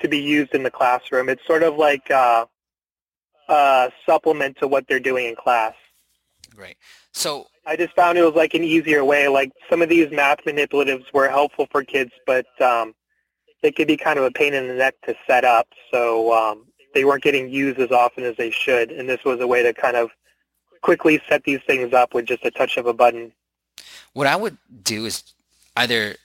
to 0.00 0.08
be 0.08 0.18
used 0.18 0.54
in 0.54 0.62
the 0.62 0.70
classroom. 0.70 1.28
It's 1.28 1.46
sort 1.46 1.62
of 1.62 1.76
like 1.76 2.10
uh, 2.10 2.46
a 3.48 3.90
supplement 4.06 4.56
to 4.58 4.68
what 4.68 4.86
they're 4.88 5.00
doing 5.00 5.26
in 5.26 5.36
class. 5.36 5.74
Great. 6.54 6.76
So 7.12 7.46
I 7.66 7.76
just 7.76 7.94
found 7.94 8.16
it 8.16 8.22
was 8.22 8.34
like 8.34 8.54
an 8.54 8.64
easier 8.64 9.04
way. 9.04 9.28
Like 9.28 9.52
some 9.68 9.82
of 9.82 9.88
these 9.88 10.10
math 10.10 10.38
manipulatives 10.46 11.12
were 11.12 11.28
helpful 11.28 11.66
for 11.70 11.84
kids, 11.84 12.12
but 12.26 12.46
um, 12.62 12.94
they 13.62 13.72
could 13.72 13.86
be 13.86 13.96
kind 13.96 14.18
of 14.18 14.24
a 14.24 14.30
pain 14.30 14.54
in 14.54 14.68
the 14.68 14.74
neck 14.74 14.94
to 15.06 15.14
set 15.26 15.44
up. 15.44 15.68
So 15.90 16.32
um, 16.32 16.66
they 16.94 17.04
weren't 17.04 17.22
getting 17.22 17.48
used 17.48 17.78
as 17.78 17.90
often 17.90 18.24
as 18.24 18.36
they 18.36 18.50
should. 18.50 18.90
And 18.90 19.08
this 19.08 19.24
was 19.24 19.40
a 19.40 19.46
way 19.46 19.62
to 19.62 19.72
kind 19.72 19.96
of 19.96 20.10
quickly 20.82 21.20
set 21.28 21.44
these 21.44 21.60
things 21.66 21.92
up 21.92 22.14
with 22.14 22.24
just 22.24 22.44
a 22.44 22.50
touch 22.50 22.76
of 22.76 22.86
a 22.86 22.92
button. 22.92 23.32
what 24.12 24.26
I 24.26 24.36
would 24.36 24.56
do 24.82 25.04
is 25.04 25.22
either 25.76 26.16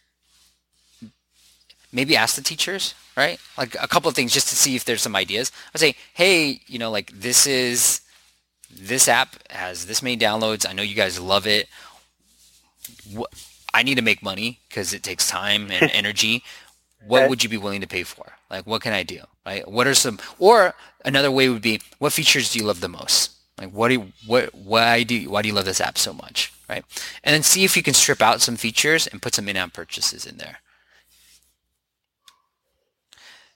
maybe 1.92 2.16
ask 2.16 2.36
the 2.36 2.42
teachers, 2.42 2.94
right? 3.16 3.40
Like 3.58 3.76
a 3.82 3.88
couple 3.88 4.10
of 4.10 4.16
things 4.16 4.34
just 4.34 4.50
to 4.50 4.56
see 4.56 4.76
if 4.76 4.86
there's 4.86 5.02
some 5.02 5.16
ideas. 5.16 5.52
I'd 5.74 5.80
say, 5.80 5.96
hey, 6.14 6.62
you 6.68 6.80
know, 6.80 6.92
like 6.92 7.12
this 7.12 7.48
is 7.48 8.02
this 8.70 9.08
app 9.08 9.36
has 9.52 9.86
this 9.86 10.02
many 10.02 10.18
downloads. 10.18 10.68
I 10.68 10.74
know 10.74 10.84
you 10.84 10.96
guys 10.96 11.20
love 11.20 11.48
it. 11.48 11.68
What, 13.14 13.32
I 13.74 13.84
need 13.84 13.96
to 13.96 14.02
make 14.02 14.24
money 14.24 14.60
because 14.68 14.94
it 14.94 15.04
takes 15.04 15.30
time 15.30 15.72
and 15.72 15.92
energy. 15.94 16.44
What 17.08 17.22
Okay. 17.22 17.30
would 17.30 17.44
you 17.44 17.50
be 17.50 17.58
willing 17.58 17.82
to 17.82 17.88
pay 17.88 18.04
for? 18.04 18.34
Like, 18.50 18.66
what 18.66 18.82
can 18.82 18.94
I 18.94 19.04
do? 19.04 19.22
Right? 19.46 19.68
What 19.70 19.88
are 19.88 19.94
some? 19.96 20.20
Or 20.40 20.74
another 21.04 21.32
way 21.32 21.50
would 21.50 21.62
be, 21.62 21.82
what 22.00 22.14
features 22.14 22.52
do 22.52 22.60
you 22.60 22.66
love 22.66 22.82
the 22.82 22.90
most? 22.90 23.32
Like, 23.60 23.72
what 23.72 23.90
do 23.90 23.94
you, 23.96 24.12
what 24.26 24.54
why 24.54 25.04
do 25.04 25.16
you, 25.16 25.30
why 25.30 25.42
do 25.42 25.48
you 25.48 25.54
love 25.54 25.66
this 25.66 25.82
app 25.82 25.98
so 25.98 26.14
much? 26.14 26.52
Right? 26.68 26.84
And 27.24 27.34
then 27.34 27.44
see 27.44 27.64
if 27.64 27.78
you 27.78 27.84
can 27.84 27.94
strip 27.94 28.22
out 28.22 28.42
some 28.42 28.58
features 28.58 29.08
and 29.08 29.22
put 29.22 29.36
some 29.36 29.48
in-app 29.48 29.74
purchases 29.74 30.26
in 30.26 30.38
there. 30.38 30.58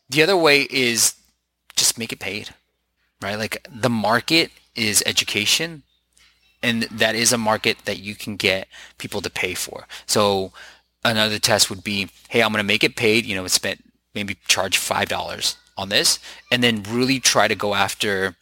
The 0.10 0.24
other 0.24 0.38
way 0.38 0.68
is 0.70 1.16
just 1.76 1.98
make 1.98 2.12
it 2.12 2.20
paid, 2.20 2.50
right? 3.22 3.36
Like 3.36 3.68
the 3.70 3.90
market 3.90 4.52
is 4.76 5.04
education 5.06 5.84
and 6.62 6.84
that 6.84 7.16
is 7.16 7.32
a 7.32 7.38
market 7.38 7.80
that 7.86 8.00
you 8.00 8.16
can 8.16 8.36
get 8.36 8.68
people 8.98 9.22
to 9.22 9.30
pay 9.30 9.54
for. 9.54 9.88
So 10.06 10.52
another 11.04 11.40
test 11.40 11.70
would 11.70 11.84
be, 11.84 12.10
hey, 12.30 12.42
I'm 12.42 12.52
going 12.52 12.64
to 12.64 12.68
make 12.68 12.84
it 12.84 12.96
paid, 12.96 13.26
you 13.26 13.36
know, 13.36 13.48
spend 13.48 13.82
maybe 14.14 14.38
charge 14.48 14.78
$5 14.78 15.56
on 15.78 15.90
this 15.90 16.20
and 16.52 16.64
then 16.64 16.84
really 16.90 17.20
try 17.20 17.48
to 17.48 17.56
go 17.56 17.74
after 17.74 18.36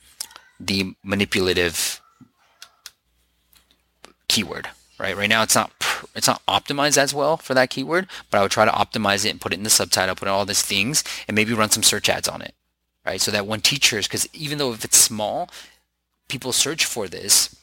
the 0.59 0.95
manipulative 1.03 2.01
keyword, 4.27 4.69
right? 4.99 5.15
Right 5.15 5.29
now 5.29 5.43
it's 5.43 5.55
not 5.55 5.71
it's 6.15 6.27
not 6.27 6.45
optimized 6.47 6.97
as 6.97 7.13
well 7.13 7.37
for 7.37 7.53
that 7.53 7.69
keyword, 7.69 8.07
but 8.29 8.37
I 8.37 8.41
would 8.41 8.51
try 8.51 8.65
to 8.65 8.71
optimize 8.71 9.25
it 9.25 9.29
and 9.29 9.41
put 9.41 9.53
it 9.53 9.57
in 9.57 9.63
the 9.63 9.69
subtitle, 9.69 10.15
put 10.15 10.27
all 10.27 10.45
these 10.45 10.61
things 10.61 11.03
and 11.27 11.35
maybe 11.35 11.53
run 11.53 11.69
some 11.69 11.83
search 11.83 12.09
ads 12.09 12.27
on 12.27 12.41
it, 12.41 12.53
right? 13.05 13.21
So 13.21 13.31
that 13.31 13.47
when 13.47 13.61
teachers, 13.61 14.07
because 14.07 14.27
even 14.33 14.57
though 14.57 14.73
if 14.73 14.83
it's 14.83 14.97
small, 14.97 15.49
people 16.27 16.51
search 16.51 16.85
for 16.85 17.07
this, 17.07 17.55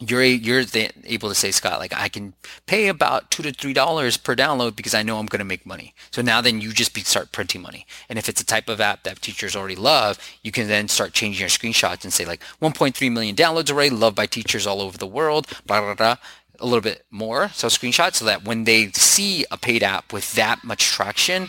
you're 0.00 0.22
you're 0.24 0.64
the, 0.64 0.90
able 1.04 1.28
to 1.28 1.34
say, 1.34 1.50
Scott, 1.50 1.78
like 1.78 1.92
I 1.94 2.08
can 2.08 2.34
pay 2.66 2.88
about 2.88 3.30
two 3.30 3.42
to 3.42 3.52
three 3.52 3.72
dollars 3.72 4.16
per 4.16 4.34
download 4.34 4.76
because 4.76 4.94
I 4.94 5.02
know 5.02 5.18
I'm 5.18 5.26
going 5.26 5.38
to 5.40 5.44
make 5.44 5.64
money. 5.64 5.94
So 6.10 6.20
now 6.22 6.40
then 6.40 6.60
you 6.60 6.72
just 6.72 6.94
be, 6.94 7.02
start 7.02 7.32
printing 7.32 7.62
money. 7.62 7.86
And 8.08 8.18
if 8.18 8.28
it's 8.28 8.40
a 8.40 8.46
type 8.46 8.68
of 8.68 8.80
app 8.80 9.04
that 9.04 9.22
teachers 9.22 9.54
already 9.56 9.76
love, 9.76 10.18
you 10.42 10.52
can 10.52 10.68
then 10.68 10.88
start 10.88 11.12
changing 11.12 11.40
your 11.40 11.48
screenshots 11.48 12.04
and 12.04 12.12
say 12.12 12.24
like 12.24 12.42
1.3 12.60 13.12
million 13.12 13.36
downloads 13.36 13.70
already, 13.70 13.90
loved 13.90 14.16
by 14.16 14.26
teachers 14.26 14.66
all 14.66 14.80
over 14.82 14.98
the 14.98 15.06
world, 15.06 15.46
blah 15.66 15.80
blah 15.80 15.94
blah. 15.94 16.16
A 16.60 16.64
little 16.66 16.80
bit 16.80 17.04
more, 17.10 17.48
so 17.48 17.66
screenshots, 17.66 18.14
so 18.16 18.24
that 18.26 18.44
when 18.44 18.62
they 18.64 18.92
see 18.92 19.44
a 19.50 19.56
paid 19.58 19.82
app 19.82 20.12
with 20.12 20.34
that 20.34 20.62
much 20.62 20.86
traction, 20.86 21.48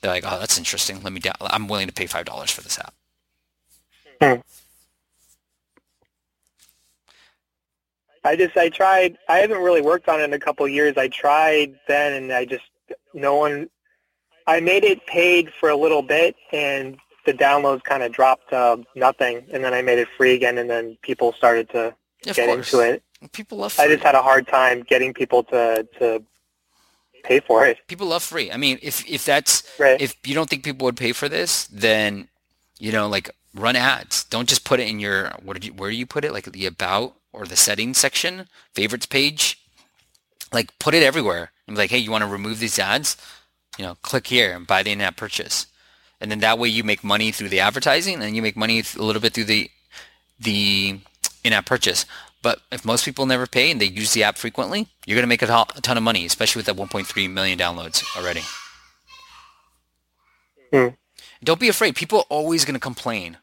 they're 0.00 0.12
like, 0.12 0.24
"Oh, 0.26 0.38
that's 0.38 0.56
interesting. 0.58 1.02
Let 1.02 1.12
me. 1.12 1.20
Down- 1.20 1.34
I'm 1.40 1.66
willing 1.66 1.88
to 1.88 1.92
pay 1.92 2.06
five 2.06 2.24
dollars 2.24 2.50
for 2.50 2.62
this 2.62 2.78
app." 2.78 2.94
Hmm. 4.22 4.40
I 8.24 8.36
just 8.36 8.56
I 8.56 8.68
tried. 8.68 9.16
I 9.28 9.38
haven't 9.38 9.58
really 9.62 9.80
worked 9.80 10.08
on 10.08 10.20
it 10.20 10.24
in 10.24 10.32
a 10.32 10.38
couple 10.38 10.66
of 10.66 10.72
years. 10.72 10.96
I 10.96 11.08
tried 11.08 11.74
then, 11.86 12.12
and 12.14 12.32
I 12.32 12.44
just 12.44 12.64
no 13.14 13.36
one. 13.36 13.68
I 14.46 14.60
made 14.60 14.84
it 14.84 15.06
paid 15.06 15.52
for 15.60 15.68
a 15.68 15.76
little 15.76 16.02
bit, 16.02 16.34
and 16.52 16.96
the 17.26 17.34
downloads 17.34 17.84
kind 17.84 18.02
of 18.02 18.12
dropped 18.12 18.50
to 18.50 18.82
nothing. 18.96 19.44
And 19.52 19.62
then 19.62 19.74
I 19.74 19.82
made 19.82 19.98
it 19.98 20.08
free 20.16 20.34
again, 20.34 20.56
and 20.58 20.68
then 20.70 20.96
people 21.02 21.32
started 21.32 21.68
to 21.70 21.94
Of 22.26 22.34
get 22.36 22.46
course, 22.48 22.72
into 22.72 22.84
it. 22.84 23.02
people 23.32 23.58
love. 23.58 23.78
I 23.78 23.88
just 23.88 24.02
had 24.02 24.14
a 24.14 24.22
hard 24.22 24.48
time 24.48 24.82
getting 24.82 25.12
people 25.12 25.42
to 25.44 25.86
to 25.98 26.22
pay 27.24 27.40
for 27.40 27.66
it. 27.66 27.78
people 27.88 28.06
love 28.06 28.22
free. 28.22 28.50
I 28.50 28.56
mean, 28.56 28.78
if 28.82 29.06
if 29.08 29.24
that's 29.24 29.62
Right. 29.78 30.00
if 30.00 30.16
you 30.24 30.34
don't 30.34 30.48
think 30.48 30.64
people 30.64 30.84
would 30.86 30.96
pay 30.96 31.12
for 31.12 31.28
this, 31.28 31.66
then 31.66 32.28
you 32.78 32.90
know, 32.92 33.06
like 33.08 33.30
run 33.54 33.76
ads. 33.76 34.24
Don't 34.24 34.48
just 34.48 34.64
put 34.64 34.80
it 34.80 34.88
in 34.88 34.98
your 34.98 35.30
what 35.42 35.54
did 35.54 35.64
you 35.66 35.72
where 35.74 35.90
do 35.90 35.96
you 35.96 36.06
put 36.06 36.24
it? 36.24 36.32
Like 36.32 36.44
the 36.50 36.66
about 36.66 37.16
or 37.38 37.46
the 37.46 37.56
settings 37.56 37.98
section, 37.98 38.48
favorites 38.74 39.06
page. 39.06 39.58
Like 40.52 40.76
put 40.78 40.94
it 40.94 41.02
everywhere. 41.02 41.52
And 41.66 41.76
be 41.76 41.82
like, 41.82 41.90
hey, 41.90 41.98
you 41.98 42.10
want 42.10 42.24
to 42.24 42.30
remove 42.30 42.58
these 42.58 42.78
ads? 42.78 43.16
You 43.78 43.84
know, 43.84 43.96
click 44.02 44.26
here 44.26 44.52
and 44.52 44.66
buy 44.66 44.82
the 44.82 44.90
in-app 44.90 45.16
purchase. 45.16 45.66
And 46.20 46.30
then 46.30 46.40
that 46.40 46.58
way 46.58 46.68
you 46.68 46.82
make 46.82 47.04
money 47.04 47.30
through 47.30 47.50
the 47.50 47.60
advertising 47.60 48.22
and 48.22 48.34
you 48.34 48.42
make 48.42 48.56
money 48.56 48.80
a 48.80 49.02
little 49.02 49.22
bit 49.22 49.34
through 49.34 49.44
the 49.44 49.70
the 50.40 50.98
in-app 51.44 51.66
purchase. 51.66 52.04
But 52.42 52.60
if 52.72 52.84
most 52.84 53.04
people 53.04 53.26
never 53.26 53.46
pay 53.46 53.70
and 53.70 53.80
they 53.80 53.86
use 53.86 54.12
the 54.12 54.22
app 54.24 54.36
frequently, 54.36 54.88
you're 55.06 55.16
going 55.16 55.24
to 55.24 55.28
make 55.28 55.42
a, 55.42 55.46
to- 55.46 55.66
a 55.76 55.80
ton 55.80 55.96
of 55.96 56.02
money, 56.02 56.24
especially 56.24 56.60
with 56.60 56.66
that 56.66 56.76
1.3 56.76 57.30
million 57.30 57.58
downloads 57.58 58.04
already. 58.16 58.42
Hmm. 60.72 60.94
Don't 61.42 61.60
be 61.60 61.68
afraid. 61.68 61.96
People 61.96 62.20
are 62.20 62.26
always 62.28 62.64
going 62.64 62.74
to 62.74 62.80
complain, 62.80 63.38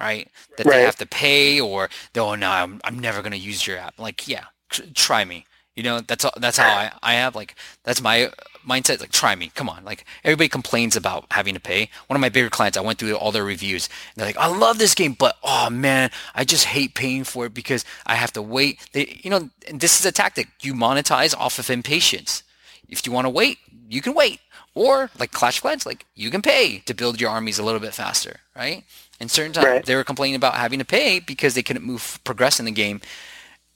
right? 0.00 0.28
That 0.56 0.68
they 0.70 0.80
have 0.82 0.96
to 0.96 1.06
pay 1.06 1.60
or, 1.60 1.88
oh, 2.16 2.34
no, 2.34 2.50
I'm, 2.50 2.80
I'm 2.84 2.98
never 2.98 3.20
going 3.22 3.32
to 3.32 3.38
use 3.38 3.66
your 3.66 3.78
app. 3.78 3.98
Like, 3.98 4.26
yeah, 4.28 4.44
tr- 4.70 4.82
try 4.94 5.24
me. 5.24 5.46
You 5.74 5.82
know, 5.82 6.00
that's 6.00 6.24
all- 6.24 6.32
that's 6.38 6.56
how 6.56 6.68
I, 6.74 6.92
I 7.02 7.14
have 7.14 7.36
like 7.36 7.54
that's 7.84 8.00
my 8.00 8.30
mindset. 8.66 8.98
Like, 8.98 9.12
try 9.12 9.34
me. 9.34 9.50
Come 9.54 9.68
on. 9.68 9.84
Like 9.84 10.06
everybody 10.24 10.48
complains 10.48 10.96
about 10.96 11.26
having 11.30 11.52
to 11.54 11.60
pay. 11.60 11.90
One 12.06 12.16
of 12.16 12.20
my 12.22 12.30
bigger 12.30 12.48
clients, 12.48 12.78
I 12.78 12.80
went 12.80 12.98
through 12.98 13.14
all 13.14 13.30
their 13.30 13.44
reviews. 13.44 13.86
And 13.88 14.20
they're 14.20 14.26
like, 14.26 14.38
I 14.38 14.46
love 14.46 14.78
this 14.78 14.94
game, 14.94 15.12
but 15.12 15.36
oh 15.44 15.68
man, 15.68 16.10
I 16.34 16.44
just 16.44 16.64
hate 16.64 16.94
paying 16.94 17.24
for 17.24 17.44
it 17.44 17.52
because 17.52 17.84
I 18.06 18.14
have 18.14 18.32
to 18.32 18.42
wait. 18.42 18.80
They, 18.92 19.20
you 19.22 19.28
know, 19.28 19.50
and 19.68 19.78
this 19.80 20.00
is 20.00 20.06
a 20.06 20.12
tactic. 20.12 20.48
You 20.62 20.72
monetize 20.72 21.36
off 21.36 21.58
of 21.58 21.68
impatience. 21.68 22.42
If 22.88 23.06
you 23.06 23.12
want 23.12 23.26
to 23.26 23.30
wait, 23.30 23.58
you 23.88 24.00
can 24.00 24.14
wait. 24.14 24.40
Or 24.76 25.10
like 25.18 25.32
Clash 25.32 25.56
of 25.56 25.62
Clans, 25.62 25.86
like 25.86 26.04
you 26.14 26.30
can 26.30 26.42
pay 26.42 26.80
to 26.80 26.92
build 26.92 27.18
your 27.18 27.30
armies 27.30 27.58
a 27.58 27.62
little 27.64 27.80
bit 27.80 27.94
faster, 27.94 28.40
right? 28.54 28.84
And 29.18 29.30
certain 29.30 29.54
times 29.54 29.66
Right. 29.66 29.84
they 29.86 29.96
were 29.96 30.04
complaining 30.04 30.36
about 30.36 30.54
having 30.54 30.78
to 30.78 30.84
pay 30.84 31.18
because 31.18 31.54
they 31.54 31.62
couldn't 31.62 31.82
move 31.84 32.20
progress 32.24 32.60
in 32.60 32.66
the 32.66 32.70
game 32.70 33.00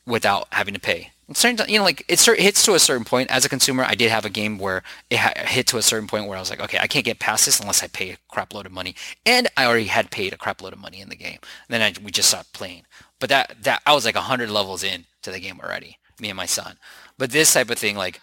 without 0.07 0.47
having 0.53 0.75
to 0.75 0.81
pay. 0.81 1.11
And 1.27 1.37
certain, 1.37 1.67
you 1.71 1.79
know, 1.79 1.85
like 1.85 2.05
it 2.07 2.21
hits 2.21 2.65
to 2.67 2.75
a 2.75 2.79
certain 2.79 3.07
point. 3.07 3.31
As 3.31 3.47
a 3.47 3.49
consumer, 3.49 3.83
I 3.83 3.95
did 3.95 4.11
have 4.11 4.27
a 4.27 4.31
game 4.31 4.59
where 4.59 4.83
it 5.09 5.19
hit 5.39 5.67
to 5.69 5.79
a 5.79 5.83
certain 5.83 6.07
point 6.07 6.27
where 6.27 6.37
I 6.37 6.41
was 6.41 6.51
like, 6.51 6.61
okay, 6.61 6.79
I 6.79 6.87
can't 6.87 7.05
get 7.05 7.19
past 7.19 7.47
this 7.47 7.61
unless 7.61 7.83
I 7.83 7.87
pay 7.87 8.11
a 8.11 8.19
crap 8.29 8.53
load 8.53 8.67
of 8.67 8.73
money, 8.73 8.95
and 9.25 9.49
I 9.57 9.65
already 9.65 9.87
had 9.87 10.11
paid 10.11 10.35
a 10.35 10.37
crap 10.37 10.61
load 10.61 10.75
of 10.75 10.81
money 10.81 11.01
in 11.01 11.09
the 11.09 11.17
game. 11.17 11.39
And 11.69 11.71
then 11.71 11.81
I, 11.83 11.95
we 12.05 12.11
just 12.11 12.29
stopped 12.29 12.53
playing. 12.53 12.83
But 13.21 13.31
that 13.31 13.63
that 13.63 13.81
I 13.87 13.95
was 13.95 14.05
like 14.05 14.17
hundred 14.17 14.51
levels 14.51 14.83
in 14.83 15.07
to 15.23 15.31
the 15.31 15.41
game 15.41 15.61
already, 15.63 15.97
me 16.21 16.29
and 16.29 16.37
my 16.37 16.47
son. 16.47 16.77
But 17.17 17.31
this 17.31 17.53
type 17.55 17.71
of 17.71 17.79
thing, 17.79 17.97
like, 17.97 18.21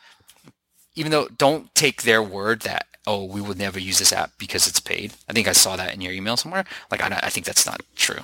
even 0.98 1.12
though 1.12 1.28
don't 1.38 1.74
take 1.76 2.02
their 2.02 2.22
word 2.22 2.62
that 2.62 2.88
oh 3.06 3.24
we 3.24 3.40
would 3.40 3.58
never 3.58 3.80
use 3.80 4.00
this 4.00 4.12
app 4.12 4.32
because 4.38 4.68
it's 4.68 4.80
paid. 4.80 5.14
I 5.30 5.34
think 5.34 5.48
I 5.48 5.54
saw 5.54 5.76
that 5.78 5.94
in 5.94 6.02
your 6.02 6.14
email 6.14 6.36
somewhere. 6.36 6.66
Like 6.92 7.02
I, 7.02 7.20
I 7.24 7.30
think 7.30 7.46
that's 7.46 7.66
not 7.66 7.82
true. 7.96 8.20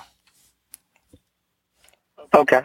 Okay. 2.33 2.63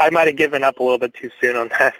I 0.00 0.10
might 0.10 0.26
have 0.26 0.36
given 0.36 0.64
up 0.64 0.80
a 0.80 0.82
little 0.82 0.98
bit 0.98 1.14
too 1.14 1.30
soon 1.40 1.56
on 1.56 1.68
that. 1.78 1.94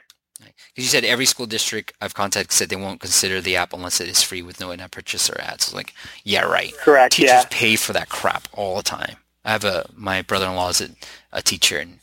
Because 0.74 0.84
you 0.84 0.90
said 0.90 1.04
every 1.04 1.26
school 1.26 1.46
district 1.46 1.92
I've 2.00 2.14
contacted 2.14 2.52
said 2.52 2.68
they 2.68 2.76
won't 2.76 3.00
consider 3.00 3.40
the 3.40 3.56
app 3.56 3.72
unless 3.72 4.00
it 4.00 4.08
is 4.08 4.22
free 4.22 4.42
with 4.42 4.58
no 4.58 4.70
in-app 4.70 4.90
purchase 4.90 5.28
or 5.30 5.40
ads. 5.40 5.74
Like, 5.74 5.92
yeah, 6.24 6.42
right. 6.44 6.72
Correct. 6.78 7.14
Teachers 7.14 7.30
yeah. 7.30 7.44
pay 7.50 7.76
for 7.76 7.92
that 7.92 8.08
crap 8.08 8.48
all 8.54 8.76
the 8.76 8.82
time. 8.82 9.16
I 9.44 9.52
have 9.52 9.64
a 9.64 9.86
my 9.94 10.22
brother-in-law 10.22 10.70
is 10.70 10.80
a, 10.80 10.88
a 11.32 11.42
teacher 11.42 11.78
and, 11.78 11.90
and 11.90 11.98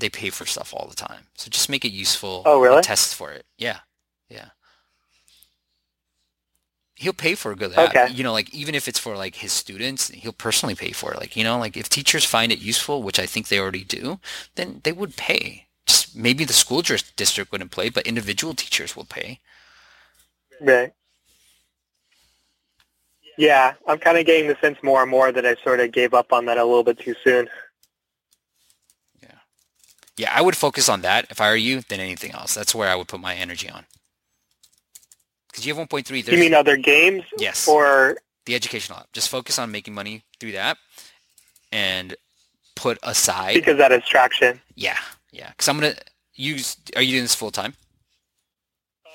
they 0.00 0.08
pay 0.08 0.30
for 0.30 0.46
stuff 0.46 0.72
all 0.74 0.86
the 0.88 0.96
time. 0.96 1.26
So 1.34 1.50
just 1.50 1.68
make 1.68 1.84
it 1.84 1.92
useful. 1.92 2.42
Oh, 2.46 2.60
really? 2.60 2.82
Test 2.82 3.14
for 3.14 3.32
it. 3.32 3.44
Yeah, 3.58 3.80
yeah. 4.28 4.50
He'll 6.94 7.12
pay 7.12 7.34
for 7.34 7.50
a 7.50 7.56
good 7.56 7.72
app. 7.72 7.90
Okay. 7.90 8.12
You 8.12 8.22
know, 8.22 8.32
like 8.32 8.54
even 8.54 8.74
if 8.74 8.86
it's 8.86 8.98
for 8.98 9.16
like 9.16 9.36
his 9.36 9.52
students, 9.52 10.08
he'll 10.08 10.32
personally 10.32 10.74
pay 10.74 10.92
for 10.92 11.12
it. 11.12 11.18
Like 11.18 11.36
you 11.36 11.42
know, 11.42 11.58
like 11.58 11.76
if 11.76 11.88
teachers 11.88 12.24
find 12.24 12.52
it 12.52 12.60
useful, 12.60 13.02
which 13.02 13.18
I 13.18 13.26
think 13.26 13.48
they 13.48 13.58
already 13.58 13.84
do, 13.84 14.20
then 14.54 14.80
they 14.84 14.92
would 14.92 15.16
pay. 15.16 15.66
Just 15.86 16.16
maybe 16.16 16.44
the 16.44 16.52
school 16.52 16.80
district 16.82 17.50
wouldn't 17.50 17.72
pay, 17.72 17.88
but 17.88 18.06
individual 18.06 18.54
teachers 18.54 18.94
will 18.94 19.04
pay. 19.04 19.40
Right. 20.60 20.92
Yeah, 23.38 23.72
I'm 23.88 23.98
kind 23.98 24.18
of 24.18 24.26
getting 24.26 24.46
the 24.46 24.56
sense 24.60 24.78
more 24.82 25.02
and 25.02 25.10
more 25.10 25.32
that 25.32 25.46
I 25.46 25.56
sort 25.64 25.80
of 25.80 25.90
gave 25.90 26.14
up 26.14 26.32
on 26.32 26.44
that 26.46 26.58
a 26.58 26.64
little 26.64 26.84
bit 26.84 26.98
too 26.98 27.14
soon. 27.24 27.48
Yeah, 30.22 30.32
I 30.32 30.40
would 30.40 30.56
focus 30.56 30.88
on 30.88 31.00
that 31.00 31.26
if 31.30 31.40
I 31.40 31.50
were 31.50 31.56
you 31.56 31.80
than 31.80 31.98
anything 31.98 32.30
else. 32.30 32.54
That's 32.54 32.76
where 32.76 32.88
I 32.88 32.94
would 32.94 33.08
put 33.08 33.18
my 33.18 33.34
energy 33.34 33.68
on. 33.68 33.86
Because 35.48 35.66
you 35.66 35.74
have 35.74 35.88
1.3. 35.88 36.30
You 36.30 36.38
mean 36.38 36.54
other 36.54 36.76
games? 36.76 37.24
Yes. 37.38 37.66
Or 37.66 38.18
the 38.46 38.54
educational 38.54 38.98
app. 39.00 39.12
Just 39.12 39.28
focus 39.28 39.58
on 39.58 39.72
making 39.72 39.94
money 39.94 40.22
through 40.38 40.52
that 40.52 40.78
and 41.72 42.14
put 42.76 42.98
aside. 43.02 43.54
because 43.54 43.78
that 43.78 43.90
is 43.90 44.04
traction? 44.06 44.60
yeah, 44.76 44.98
yeah. 45.32 45.50
Because 45.50 45.68
I'm 45.68 45.80
gonna 45.80 45.96
use. 46.34 46.76
Are 46.94 47.02
you 47.02 47.14
doing 47.14 47.24
this 47.24 47.34
full 47.34 47.50
time? 47.50 47.74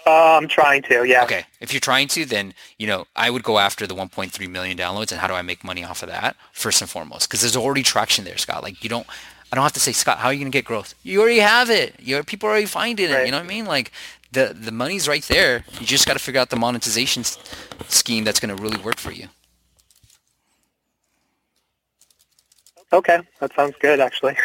Uh, 0.06 0.36
I'm 0.36 0.50
trying 0.50 0.82
to. 0.84 1.06
Yeah. 1.06 1.24
Okay. 1.24 1.46
If 1.62 1.72
you're 1.72 1.80
trying 1.80 2.10
to, 2.10 2.26
then 2.26 2.54
you 2.78 2.88
know 2.88 3.06
I 3.16 3.30
would 3.30 3.44
go 3.44 3.60
after 3.60 3.88
the 3.88 3.96
1.3 3.96 4.50
million 4.50 4.78
downloads 4.78 5.14
and 5.14 5.22
how 5.22 5.28
do 5.28 5.36
I 5.36 5.42
make 5.42 5.64
money 5.64 5.86
off 5.86 6.04
of 6.04 6.10
that 6.10 6.36
first 6.52 6.82
and 6.82 6.90
foremost? 6.90 7.30
Because 7.30 7.40
there's 7.40 7.56
already 7.56 7.84
traction 7.84 8.26
there, 8.26 8.38
Scott. 8.38 8.62
Like 8.62 8.84
you 8.84 8.90
don't. 8.90 9.08
I 9.52 9.56
don't 9.56 9.64
have 9.64 9.74
to 9.74 9.80
say, 9.80 9.92
Scott, 9.94 10.20
how 10.20 10.28
are 10.28 10.34
you 10.34 10.40
gonna 10.40 10.52
get 10.52 10.66
growth? 10.66 10.94
You 11.04 11.22
already 11.22 11.40
have 11.40 11.70
it. 11.70 11.96
Your 12.00 12.24
people 12.24 12.48
are 12.48 12.52
already 12.52 12.66
finding 12.68 13.10
it. 13.10 13.26
You 13.26 13.32
know 13.32 13.38
what 13.38 13.46
I 13.46 13.48
mean? 13.48 13.66
Like 13.66 13.92
the 14.32 14.54
the 14.60 14.72
money's 14.72 15.08
right 15.08 15.24
there. 15.24 15.64
You 15.80 15.86
just 15.86 16.06
got 16.06 16.14
to 16.14 16.20
figure 16.20 16.42
out 16.42 16.50
the 16.50 16.58
monetization 16.58 17.22
s- 17.22 17.38
scheme 17.88 18.24
that's 18.26 18.40
gonna 18.40 18.56
really 18.56 18.78
work 18.78 18.98
for 18.98 19.12
you. 19.12 19.28
Okay, 22.94 23.20
that 23.40 23.54
sounds 23.56 23.76
good 23.82 24.00
actually. 24.00 24.36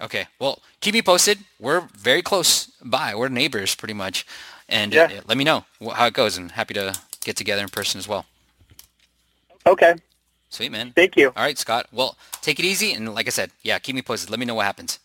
Okay. 0.00 0.26
Well, 0.38 0.60
keep 0.80 0.92
me 0.94 1.02
posted. 1.02 1.38
We're 1.58 1.80
very 1.96 2.22
close 2.22 2.66
by. 2.82 3.14
We're 3.14 3.28
neighbors 3.28 3.74
pretty 3.74 3.94
much. 3.94 4.26
And 4.68 4.94
uh, 4.94 5.08
let 5.26 5.38
me 5.38 5.44
know 5.44 5.64
how 5.94 6.06
it 6.06 6.14
goes 6.14 6.36
and 6.36 6.50
happy 6.52 6.74
to 6.74 6.94
get 7.24 7.36
together 7.36 7.62
in 7.62 7.68
person 7.68 7.98
as 7.98 8.06
well. 8.08 8.26
Okay, 9.66 9.94
Sweet, 10.48 10.72
man. 10.72 10.92
thank 10.94 11.16
you. 11.16 11.28
All 11.36 11.42
right, 11.42 11.58
Scott. 11.58 11.86
Well, 11.92 12.16
take 12.40 12.58
it 12.58 12.64
easy. 12.64 12.92
And 12.92 13.14
like 13.14 13.26
I 13.26 13.30
said, 13.30 13.50
yeah, 13.62 13.78
keep 13.78 13.94
me 13.94 14.02
posted. 14.02 14.30
Let 14.30 14.38
me 14.38 14.46
know 14.46 14.54
what 14.54 14.66
happens. 14.66 14.98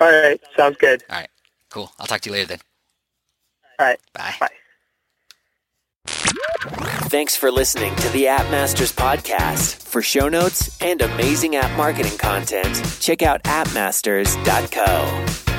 All 0.00 0.10
right, 0.10 0.40
sounds 0.56 0.76
good. 0.76 1.02
All 1.10 1.16
right. 1.16 1.28
Cool. 1.70 1.90
I'll 1.98 2.06
talk 2.06 2.20
to 2.22 2.30
you 2.30 2.34
later 2.34 2.48
then. 2.48 2.58
All 3.78 3.86
right, 3.86 3.98
Bye. 4.12 4.34
bye. 4.40 4.48
Thanks 7.08 7.34
for 7.36 7.50
listening 7.50 7.94
to 7.96 8.08
the 8.10 8.28
App 8.28 8.50
Masters 8.50 8.92
podcast. 8.92 9.76
For 9.82 10.02
show 10.02 10.28
notes 10.28 10.80
and 10.80 11.00
amazing 11.02 11.56
app 11.56 11.76
marketing 11.76 12.16
content, 12.18 12.82
check 13.00 13.22
out 13.22 13.42
appmasters.co. 13.44 15.49